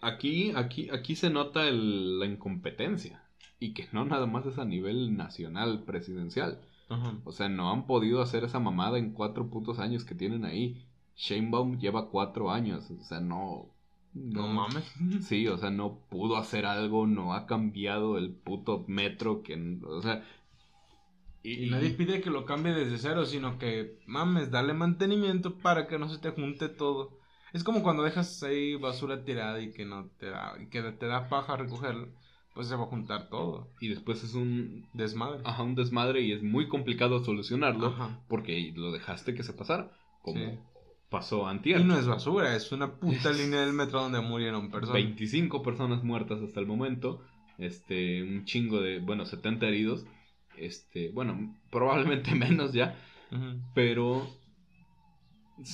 [0.00, 3.22] aquí, aquí, aquí se nota el- la incompetencia
[3.58, 7.14] y que no nada más es a nivel nacional presidencial, Ajá.
[7.24, 10.86] O sea, no han podido hacer esa mamada en cuatro putos años que tienen ahí.
[11.16, 12.90] Shanebaum lleva cuatro años.
[12.90, 13.66] O sea, no.
[14.14, 14.84] No mames.
[15.22, 19.78] Sí, o sea, no pudo hacer algo, no ha cambiado el puto metro que.
[19.84, 20.24] O sea.
[21.42, 25.98] Y nadie pide que lo cambie desde cero, sino que mames, dale mantenimiento para que
[25.98, 27.18] no se te junte todo.
[27.52, 31.06] Es como cuando dejas ahí basura tirada y que no te da, y que te
[31.06, 32.08] da paja recogerla,
[32.56, 33.68] pues se va a juntar todo.
[33.80, 35.42] Y después es un Desmadre.
[35.44, 38.24] ajá, un desmadre y es muy complicado solucionarlo Ajá.
[38.28, 39.92] porque lo dejaste que se pasara,
[40.22, 40.58] como Sí.
[41.10, 41.82] pasó antier.
[41.82, 44.94] Y no es basura, es una puta línea del metro donde murieron personas.
[44.94, 47.22] 25 personas muertas hasta el momento,
[47.58, 50.04] este, un chingo de, bueno, 70 heridos,
[50.56, 52.96] este, bueno, probablemente menos ya,
[53.74, 54.26] pero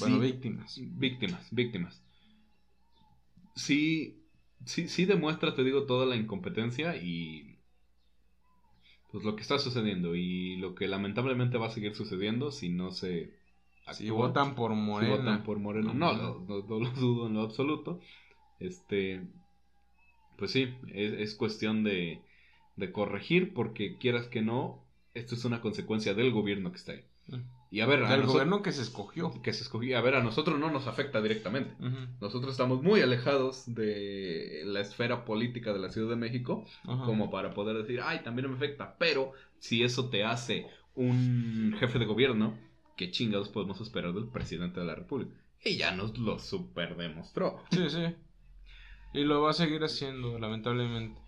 [0.00, 0.80] Bueno, sí, víctimas.
[0.98, 2.02] víctimas, víctimas.
[3.54, 4.21] Sí,
[4.64, 7.56] sí, sí demuestra, te digo, toda la incompetencia y
[9.10, 12.90] pues lo que está sucediendo y lo que lamentablemente va a seguir sucediendo si no
[12.92, 13.30] se
[13.92, 15.16] Si votan por Si Morena.
[15.16, 15.92] votan por Morena.
[15.92, 16.22] No, No, no.
[16.46, 18.00] no, no- no lo dudo en lo absoluto.
[18.58, 19.20] Este,
[20.36, 22.20] pues sí, es, es cuestión de,
[22.76, 24.82] de corregir porque quieras que no,
[25.14, 27.04] esto es una consecuencia del gobierno que está ahí.
[27.72, 29.32] Y a ver, a nosotros- gobierno que se escogió.
[29.42, 31.74] que se escogió, a ver, a nosotros no nos afecta directamente.
[32.20, 37.54] Nosotros estamos muy alejados de la esfera política de la Ciudad de México como para
[37.54, 38.96] poder decir, ay, también me afecta.
[38.98, 42.58] Pero si eso te hace un jefe de gobierno,
[42.96, 45.32] ¿qué chingados podemos esperar del presidente de la República?
[45.64, 47.64] Y ya nos lo super demostró.
[47.70, 48.04] Sí, sí.
[49.14, 51.18] Y lo va a seguir haciendo, lamentablemente.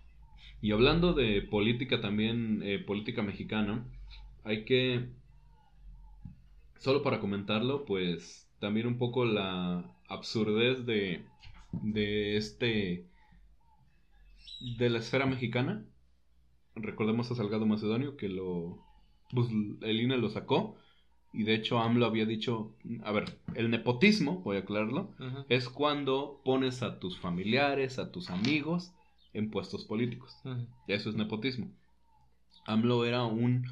[0.61, 3.83] Y hablando de política también, eh, política mexicana,
[4.43, 5.09] hay que,
[6.85, 11.25] solo para comentarlo, pues también un poco la absurdez de,
[11.71, 13.07] de este,
[14.77, 15.83] de la esfera mexicana.
[16.75, 18.77] Recordemos a Salgado Macedonio que lo,
[19.33, 19.49] pues
[19.81, 20.77] el INE lo sacó.
[21.33, 25.15] Y de hecho AMLO había dicho, a ver, el nepotismo, voy a aclararlo,
[25.49, 28.93] es cuando pones a tus familiares, a tus amigos
[29.33, 30.39] en puestos políticos.
[30.45, 30.67] Ujú.
[30.87, 31.71] Eso es nepotismo.
[32.67, 33.65] AMLO era un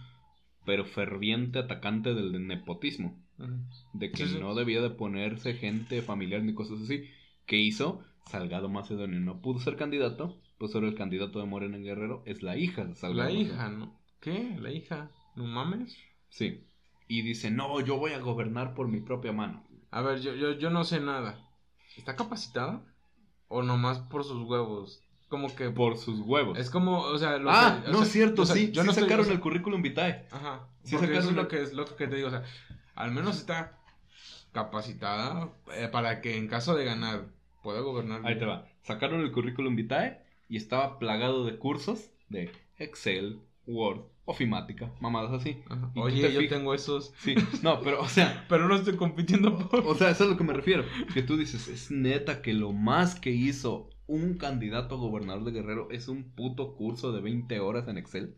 [0.65, 3.53] pero ferviente atacante del nepotismo, Ujú.
[3.93, 4.39] de que Sí, sí.
[4.39, 7.05] no debía de ponerse gente familiar ni cosas así.
[7.45, 8.01] ¿Qué hizo?
[8.29, 12.41] Salgado Macedonio no pudo ser candidato, pues ahora el candidato de Morena en Guerrero es
[12.41, 13.29] la hija de Salgado.
[13.29, 13.53] La Macedonio.
[13.53, 13.99] hija, ¿no?
[14.21, 14.55] ¿Qué?
[14.61, 15.11] ¿La hija?
[15.35, 15.97] ¿No mames?
[16.29, 16.63] Sí.
[17.09, 19.63] Y dice, no, yo voy a gobernar por mi propia mano.
[19.91, 21.37] A ver, yo, yo, yo no sé nada.
[21.97, 22.81] ¿Está capacitada?
[23.49, 25.03] ¿O nomás por sus huevos?
[25.29, 25.69] Como que...
[25.69, 26.57] Por sus huevos.
[26.57, 27.37] Es como, o sea...
[27.37, 28.71] lo ah, que- o no sea, es cierto, o sea, sí.
[28.71, 30.27] Yo sí no sacaron el currículum vitae.
[30.31, 30.67] Ajá.
[30.83, 32.27] Sí sacaron eso es lo que, es lo que te digo.
[32.27, 32.43] O sea,
[32.95, 33.79] al menos está
[34.51, 37.25] capacitada eh, para que en caso de ganar
[37.63, 38.21] pueda gobernar.
[38.25, 38.67] Ahí te va.
[38.83, 45.63] Sacaron el currículum vitae y estaba plagado de cursos de Excel, Word, ofimática, mamadas así.
[45.95, 47.13] Oye, te yo tengo esos.
[47.17, 49.79] Sí, no, pero o sea, Pero no estoy compitiendo por...
[49.85, 50.83] o sea, eso es a lo que me refiero.
[51.13, 55.51] Que tú dices, es neta que lo más que hizo un candidato a gobernador de
[55.51, 58.35] Guerrero es un puto curso de 20 horas en Excel.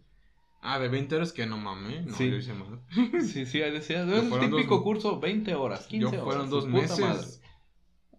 [0.62, 2.06] Ah, de 20 horas que no mames.
[2.08, 2.30] No, Sí.
[2.30, 2.68] yo hice más.
[3.32, 6.24] Sí, sí, ahí decía, es el típico dos- curso, 20 horas, 15 Yo horas.
[6.24, 7.00] fueron dos meses.
[7.00, 7.28] madre.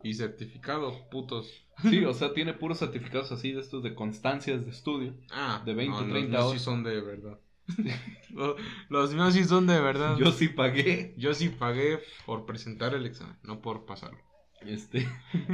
[0.03, 1.51] Y certificados, putos.
[1.83, 5.15] Sí, o sea, tiene puros certificados así de estos de constancias de estudio.
[5.31, 6.59] Ah, De 20, no, los 30 míos horas.
[6.61, 7.39] sí son de verdad.
[8.31, 8.57] los,
[8.89, 10.17] los míos sí son de verdad.
[10.17, 11.15] Yo sí pagué.
[11.17, 14.19] Yo sí pagué por presentar el examen, no por pasarlo.
[14.61, 15.07] Este,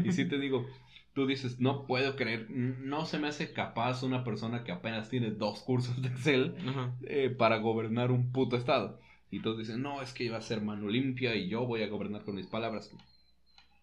[0.04, 0.66] y si te digo,
[1.14, 5.30] tú dices, no puedo creer, no se me hace capaz una persona que apenas tiene
[5.30, 6.54] dos cursos de Excel
[7.02, 8.98] eh, para gobernar un puto estado.
[9.30, 11.88] Y todos dicen, no, es que iba a ser mano limpia y yo voy a
[11.88, 12.90] gobernar con mis palabras.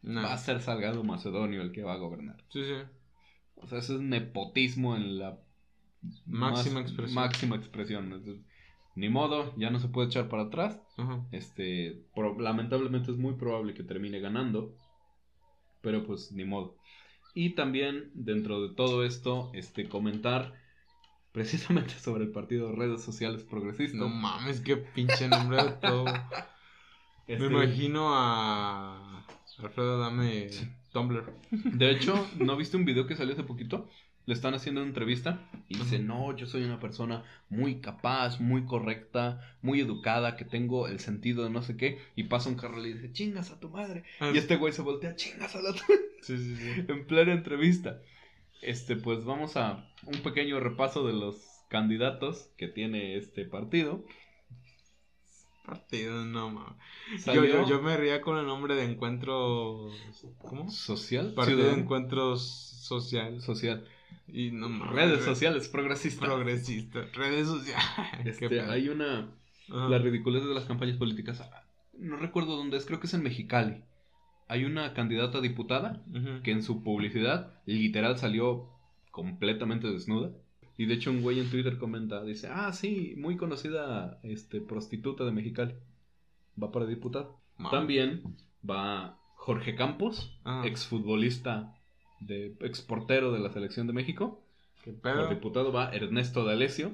[0.02, 0.22] No.
[0.22, 2.38] Va a ser Salgado Macedonio el que va a gobernar.
[2.50, 2.74] Sí, sí.
[3.56, 5.40] O sea, eso es nepotismo en la
[6.26, 7.16] Máxima más- expresión.
[7.16, 8.06] Máxima expresión.
[8.06, 8.42] Entonces,
[8.96, 10.80] ni modo, ya no se puede echar para atrás.
[10.98, 11.26] Ajá.
[11.32, 12.02] Este,
[12.38, 14.76] lamentablemente es muy probable que termine ganando,
[15.82, 16.76] pero pues ni modo.
[17.34, 20.54] Y también dentro de todo esto, este, comentar
[21.32, 24.00] precisamente sobre el partido de redes sociales progresistas.
[24.00, 26.06] No mames, qué pinche nombre de todo.
[27.28, 29.24] Este, Me imagino a
[29.60, 30.50] Alfredo Dame
[30.92, 31.32] Tumblr.
[31.52, 33.88] De hecho, ¿no viste un video que salió hace poquito?
[34.26, 38.66] Le están haciendo una entrevista y dice, no, yo soy una persona muy capaz, muy
[38.66, 41.98] correcta, muy educada, que tengo el sentido de no sé qué.
[42.16, 44.04] Y pasa un carro y le dice, chingas a tu madre.
[44.20, 45.80] Ah, Y este güey se voltea, chingas a la tu
[46.22, 46.86] Sí, sí, sí.
[46.88, 48.02] en plena entrevista.
[48.62, 51.38] Este, pues vamos a un pequeño repaso de los
[51.70, 54.04] candidatos que tiene este partido.
[55.66, 57.26] Partido, no mames.
[57.26, 59.94] Yo, yo, yo me ría con el nombre de encuentros.
[60.40, 60.70] ¿Cómo?
[60.72, 62.42] social, Partido de encuentros
[62.82, 63.40] social.
[63.42, 63.86] social,
[64.28, 66.28] Y no redes sociales progresistas.
[66.28, 67.12] Progresistas.
[67.16, 67.86] Redes sociales.
[68.26, 69.30] Este, hay una
[69.72, 69.90] Ajá.
[69.90, 71.42] la ridiculez de las campañas políticas.
[71.98, 73.84] No recuerdo dónde es, creo que es en Mexicali.
[74.48, 76.04] Hay una candidata a diputada
[76.44, 78.70] que en su publicidad literal salió
[79.12, 80.32] completamente desnuda.
[80.78, 85.26] Y de hecho un güey en Twitter comenta, dice, ah, sí, muy conocida este, prostituta
[85.26, 85.74] de Mexicali.
[86.62, 87.38] Va para diputado.
[87.58, 88.38] Ma- También
[88.68, 90.64] va Jorge Campos, Ah.
[90.66, 91.76] exfutbolista,
[92.20, 94.42] de, exportero de la selección de México.
[94.84, 95.28] ¿Qué Por pedo?
[95.30, 96.94] diputado va Ernesto D'Alessio,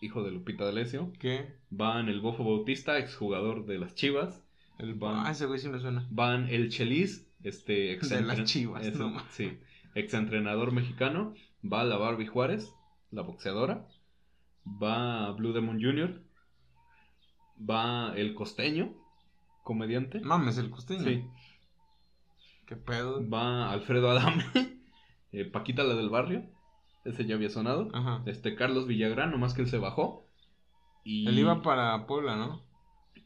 [0.00, 1.12] hijo de Lupita D'Alessio.
[1.18, 1.54] ¿Qué?
[1.70, 4.42] Van el Bofo Bautista, exjugador de las Chivas.
[4.78, 4.94] El...
[4.94, 6.06] Van- Ah, ese güey sí me suena.
[6.10, 9.58] Van el Chelis, este ex De las Chivas, no sí,
[9.94, 11.34] exentrenador mexicano.
[11.62, 12.72] Va la Barbie Juárez,
[13.10, 13.86] la boxeadora.
[14.66, 16.20] Va Blue Demon Jr.
[17.68, 18.94] Va el costeño,
[19.62, 20.20] comediante.
[20.20, 21.04] Mames, el costeño.
[21.04, 21.24] Sí.
[22.70, 23.28] ¿Qué pedo?
[23.28, 24.44] Va Alfredo Adame,
[25.32, 26.44] eh, Paquita la del barrio.
[27.04, 27.88] Ese ya había sonado.
[27.92, 28.22] Ajá.
[28.26, 30.24] Este Carlos Villagrán, nomás que él se bajó.
[31.02, 32.62] Y Él iba para Puebla, ¿no?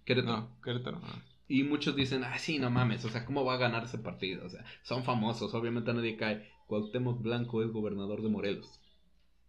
[0.06, 0.40] Querétaro.
[0.40, 0.98] No, Querétaro.
[1.04, 1.22] ah.
[1.46, 4.46] Y muchos dicen, ah, sí, no mames, o sea, ¿cómo va a ganar ese partido?
[4.46, 6.50] O sea, son famosos, obviamente nadie cae.
[6.66, 8.80] Cuauhtémoc Blanco es gobernador de Morelos.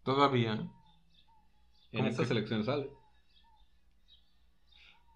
[0.04, 0.70] Todavía.
[1.94, 2.34] En ¿Cómo estas que?
[2.34, 2.90] elecciones sale.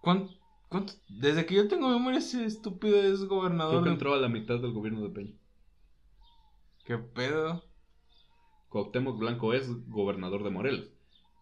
[0.01, 0.38] ¿Cuánto,
[0.69, 3.83] cuánto- Desde que yo tengo memoria, ese estúpido es Creo gobernador.
[3.83, 5.33] que de- entró a la mitad del gobierno de Peña.
[6.85, 7.63] ¿Qué pedo?
[8.69, 10.89] Cuauhtémoc Blanco es gobernador de Morelos.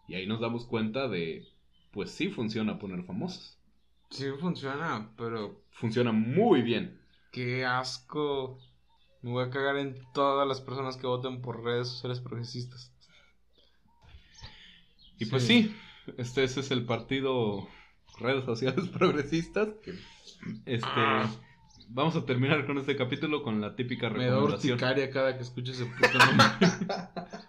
[0.07, 1.45] Y ahí nos damos cuenta de,
[1.91, 3.57] pues sí funciona poner famosos.
[4.09, 6.99] Sí funciona, pero Funciona muy bien.
[7.32, 8.57] qué asco.
[9.21, 12.93] Me voy a cagar en todas las personas que voten por redes sociales progresistas.
[15.19, 15.75] Y pues sí,
[16.17, 17.67] este ese es el partido
[18.20, 19.70] redes sociales progresistas.
[20.65, 21.30] Este, Ah.
[21.89, 24.74] vamos a terminar con este capítulo con la típica Me da recomendación.
[24.74, 26.45] urticaria cada que escucho ese puto nombre.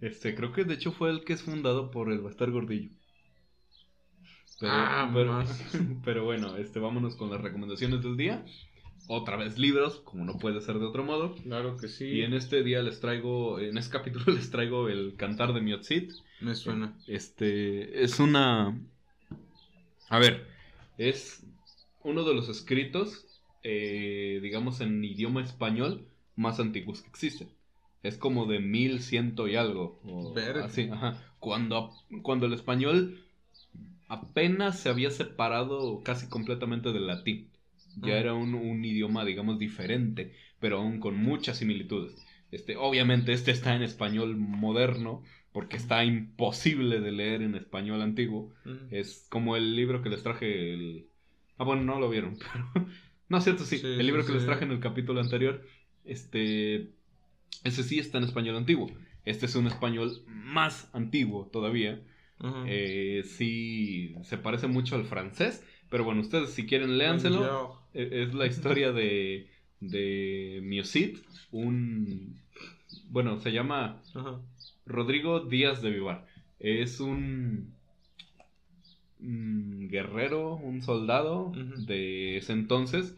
[0.00, 2.90] Este, creo que de hecho fue el que es fundado por el Bastar Gordillo.
[4.58, 5.74] Pero, Ah, pero, más.
[6.04, 8.44] pero bueno, este, vámonos con las recomendaciones del día.
[9.08, 11.34] Otra vez libros, como no puede ser de otro modo.
[11.42, 12.06] claro que sí.
[12.06, 16.12] Y en este día les traigo, en este capítulo les traigo el Cantar de Miotzit.
[16.40, 16.96] Me suena.
[17.06, 18.78] Este, es una...
[20.10, 20.46] A ver,
[20.98, 21.42] es
[22.02, 23.26] uno de los escritos,
[23.62, 27.48] eh, digamos, en idioma español más antiguos que existen.
[28.02, 30.00] Es como de mil ciento y algo.
[30.04, 31.22] o así, ajá.
[31.38, 31.92] Cuando,
[32.22, 33.24] cuando el español
[34.08, 37.50] apenas se había separado casi completamente del latín.
[38.02, 38.18] Ya Mm.
[38.18, 42.16] era un, un idioma, digamos, diferente, pero aún con muchas similitudes.
[42.50, 48.52] Este, obviamente este está en español moderno, porque está imposible de leer en español antiguo.
[48.64, 48.94] Mm.
[48.94, 51.06] Es como el libro que les traje el...
[51.58, 52.36] Ah, bueno, no lo vieron,
[52.74, 52.86] pero...
[53.28, 53.78] No, es cierto, sí.
[53.78, 55.64] Sí, el libro sí, que les traje en el capítulo anterior,
[56.04, 56.90] este...
[57.64, 58.90] Ese sí está en español antiguo.
[59.24, 62.00] Este es un español más antiguo todavía.
[62.66, 65.64] Eh, sí, se parece mucho al francés.
[65.90, 67.78] Pero bueno, ustedes si quieren léanselo.
[67.92, 69.48] E- Es la historia de,
[69.80, 71.18] de Miosit,
[71.50, 72.40] un...
[73.10, 74.40] Bueno, se llama Ajá.
[74.90, 76.26] Rodrigo Díaz de Vivar.
[76.58, 77.74] Es un,
[79.20, 81.52] un guerrero, un soldado
[81.86, 83.16] de ese entonces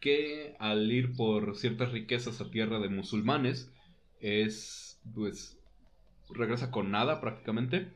[0.00, 3.72] que al ir por ciertas riquezas a tierra de musulmanes
[4.20, 5.58] es pues
[6.30, 7.88] regresa con nada prácticamente,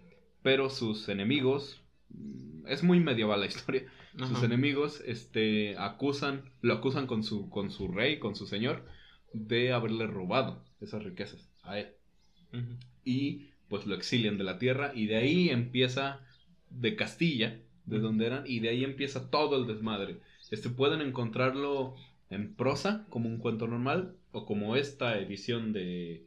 [0.43, 3.85] pero sus enemigos mm, es muy medieval la historia.
[4.29, 8.85] Sus enemigos este acusan, lo acusan con su con su rey, con su señor
[9.33, 11.89] de haberle robado esas riquezas a él.
[13.05, 16.21] Y pues lo exilian de la tierra y de ahí empieza
[16.71, 20.21] de Castilla, de donde eran, y de ahí empieza todo el desmadre.
[20.51, 21.95] Este pueden encontrarlo
[22.31, 26.27] en prosa como un cuento normal o como esta edición de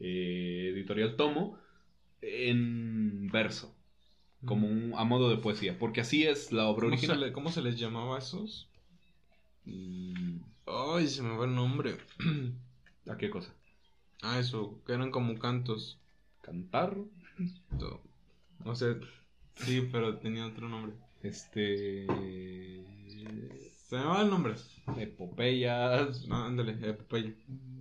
[0.00, 1.58] eh, editorial Tomo
[2.22, 3.74] en verso,
[4.44, 7.20] como un, a modo de poesía, porque así es la obra ¿Cómo se, original.
[7.20, 8.68] le- cómo se les llamaba a esos?
[9.64, 11.96] Mm, Ay, se me va el nombre.
[13.08, 13.52] ¿A qué cosa?
[14.22, 15.98] ah, eso, que eran como cantos.
[16.46, 16.96] Cantar,
[17.78, 18.02] To-
[18.64, 18.96] No sé.
[19.56, 20.92] Sí, pero tenía otro nombre.
[21.22, 22.06] este
[23.88, 24.54] Se me va el nombre.
[24.98, 27.32] epopeyas, No, ándale, epopeya.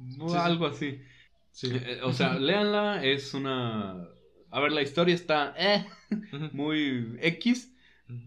[0.10, 0.36] sí.
[0.36, 1.00] algo así.
[1.52, 1.70] Sí.
[1.72, 4.08] Eh, o sea, léanla, es una...
[4.52, 5.86] A ver, la historia está eh,
[6.54, 7.74] muy X,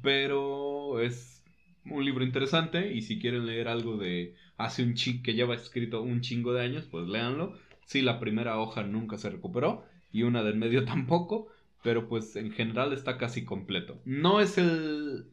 [0.03, 1.43] pero es
[1.87, 6.03] un libro interesante y si quieren leer algo de hace un chi que lleva escrito
[6.03, 7.57] un chingo de años, pues léanlo.
[7.87, 11.49] Sí, la primera hoja nunca se recuperó y una del medio tampoco,
[11.83, 14.01] pero pues en general está casi completo.
[14.05, 15.27] No es el...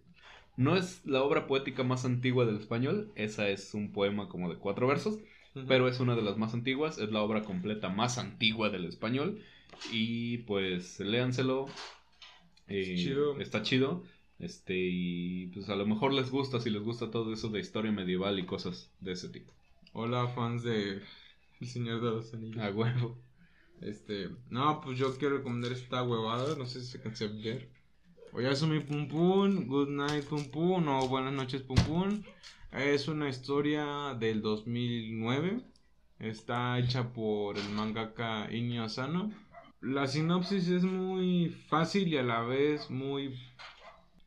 [0.58, 4.58] No es la obra poética más antigua del español, esa es un poema como de
[4.58, 5.20] cuatro versos,
[5.68, 9.42] pero es una de las más antiguas, es la obra completa más antigua del español
[9.92, 11.68] y pues léanselo
[12.68, 13.40] Eh, Chido.
[13.40, 14.04] Está chido.
[14.40, 17.92] Este, y pues a lo mejor les gusta, si les gusta todo eso de historia
[17.92, 19.54] medieval y cosas de ese tipo.
[19.94, 21.02] Hola, fans de
[21.60, 22.64] El Señor de los Anillos.
[22.64, 23.25] A huevo.
[23.82, 27.70] Este, no, pues yo quiero recomendar esta huevada, no sé si se cansa ver.
[28.32, 32.22] Oyasumi Pum Pum, Good Night Pum Pum, o Buenas noches Pum Pum.
[32.72, 35.62] Es una historia del 2009.
[36.20, 39.32] Está hecha por el mangaka Inyo Asano.
[39.82, 43.36] La sinopsis es muy fácil y a la vez muy,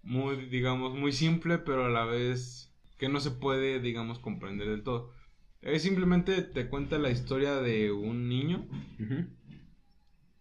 [0.03, 4.85] muy, digamos, muy simple, pero a la vez que no se puede, digamos, comprender del
[4.85, 5.13] todo.
[5.61, 8.69] Es simplemente te cuenta la historia de un niño
[9.01, 9.27] Ujú.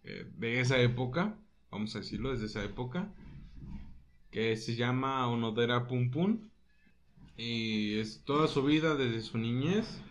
[0.08, 1.38] Eh, de esa época,
[1.70, 3.12] vamos a decirlo, desde esa época,
[4.30, 6.48] que se llama Onodera Pum Pum.
[7.36, 10.02] Y es toda su vida desde su niñez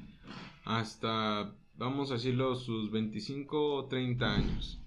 [0.66, 4.80] hasta, vamos a decirlo, sus 25 o 30 años.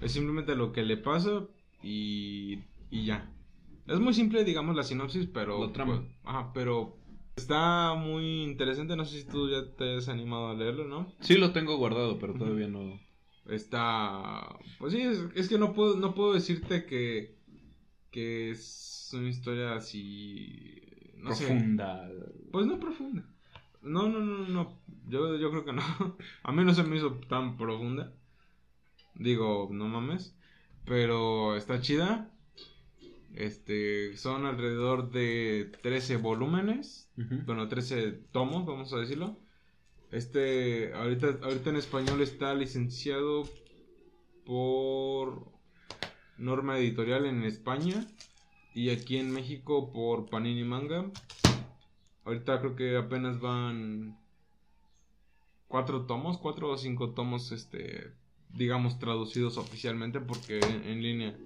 [0.00, 1.46] Es simplemente lo que le pasa
[1.82, 3.30] y, y ya.
[3.88, 5.66] Es muy simple, digamos, la sinopsis, pero...
[5.66, 5.98] La trama.
[5.98, 6.96] pues, ajá, pero
[7.36, 8.96] está muy interesante.
[8.96, 11.12] No sé si tú ya te has animado a leerlo, ¿no?
[11.20, 13.03] Sí lo tengo guardado, pero todavía no.
[13.46, 14.58] Está.
[14.78, 17.34] Pues sí, es, es que no puedo, no puedo decirte que.
[18.10, 20.80] Que es una historia así.
[21.16, 21.46] No sé.
[21.46, 22.10] profunda.
[22.52, 23.24] Pues no profunda.
[23.82, 24.80] No, no, no, no.
[25.08, 25.82] Yo, yo creo que no.
[26.42, 28.12] A mí no se me hizo tan profunda.
[29.14, 30.36] Digo, no mames.
[30.84, 32.30] Pero está chida.
[33.34, 34.16] Este.
[34.16, 37.10] Son alrededor de 13 volúmenes.
[37.46, 39.38] Bueno, 13 tomos, vamos a decirlo.
[40.14, 43.42] Este, ahorita, ahorita en español está licenciado
[44.46, 45.50] por
[46.38, 48.06] Norma Editorial en España
[48.74, 51.10] y aquí en México por Panini Manga.
[52.24, 54.16] Ahorita creo que apenas van
[55.66, 58.12] cuatro tomos, cuatro o cinco tomos, este,
[58.50, 61.36] digamos traducidos oficialmente porque en, en línea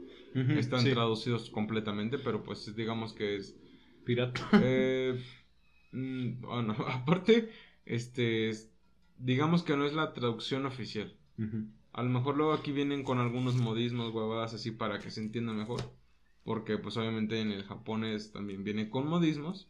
[0.58, 0.92] están sí.
[0.92, 3.56] traducidos completamente, pero pues digamos que es
[4.04, 4.46] Pirata.
[4.62, 5.18] eh,
[5.92, 7.48] mm, bueno, aparte,
[7.88, 8.70] este, es-
[9.18, 11.16] digamos que no es la traducción oficial.
[11.38, 11.66] Ujú.
[11.92, 15.52] A lo mejor luego aquí vienen con algunos modismos, huevadas así para que se entienda
[15.52, 15.80] mejor.
[16.44, 19.68] Porque pues obviamente en el japonés también viene con modismos.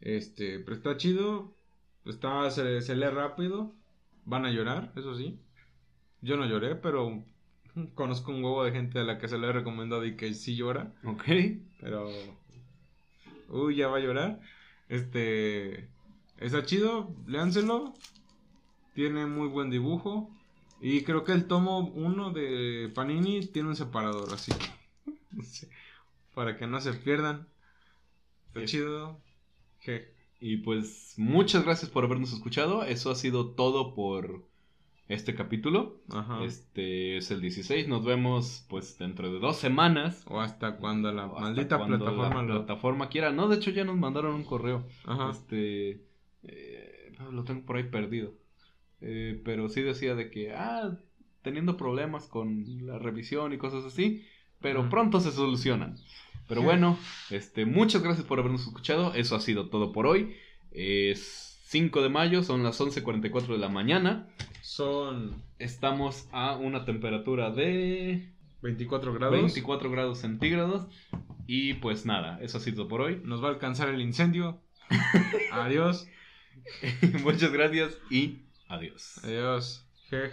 [0.00, 1.54] Este, pero está chido.
[2.04, 3.74] Está, se, se lee rápido.
[4.24, 5.38] Van a llorar, eso sí.
[6.20, 7.24] Yo no lloré, pero
[7.94, 10.56] conozco un huevo de gente a la que se le he recomendado y que sí
[10.56, 10.94] llora.
[11.04, 11.24] Ok.
[11.80, 12.08] Pero.
[13.48, 14.40] Uy, ya va a llorar.
[14.88, 15.88] Este.
[16.38, 17.94] Está chido, léanselo.
[18.94, 20.30] Tiene muy buen dibujo.
[20.80, 25.18] Y creo que el tomo 1 de Panini tiene un separador, así que.
[26.34, 27.48] para que no se pierdan.
[28.48, 28.66] Está Sí.
[28.66, 29.20] chido.
[29.80, 30.14] Je.
[30.40, 32.84] Y pues muchas gracias por habernos escuchado.
[32.84, 34.44] Eso ha sido todo por
[35.08, 35.96] este capítulo.
[36.10, 36.44] Ajá.
[36.44, 37.88] Este es el 16.
[37.88, 40.22] Nos vemos pues dentro de dos semanas.
[40.28, 42.54] O hasta cuando la O hasta maldita cuando plataforma la lo.
[42.64, 43.32] plataforma quiera.
[43.32, 44.86] No, de hecho ya nos mandaron un correo.
[45.06, 45.30] Ajá.
[45.32, 46.04] Este
[46.42, 48.34] eh, lo tengo por ahí perdido.
[49.00, 50.98] Eh, pero sí decía de que ah
[51.42, 54.24] teniendo problemas con la revisión y cosas así,
[54.60, 55.96] pero pronto se solucionan.
[56.48, 56.98] Pero bueno,
[57.30, 59.14] este muchas gracias por habernos escuchado.
[59.14, 60.34] Eso ha sido todo por hoy.
[60.70, 64.28] Es 5 de mayo, son las 11:44 de la mañana.
[64.62, 68.32] Son Estamos a una temperatura de
[68.62, 69.40] 24 grados.
[69.40, 70.86] 24 grados centígrados.
[71.46, 73.20] Y pues nada, eso ha sido por hoy.
[73.24, 74.60] Nos va a alcanzar el incendio.
[75.52, 76.06] Adiós.
[77.22, 78.38] Muchas gracias y
[78.68, 79.18] adiós.
[79.22, 79.84] Adiós.
[80.10, 80.30] Je.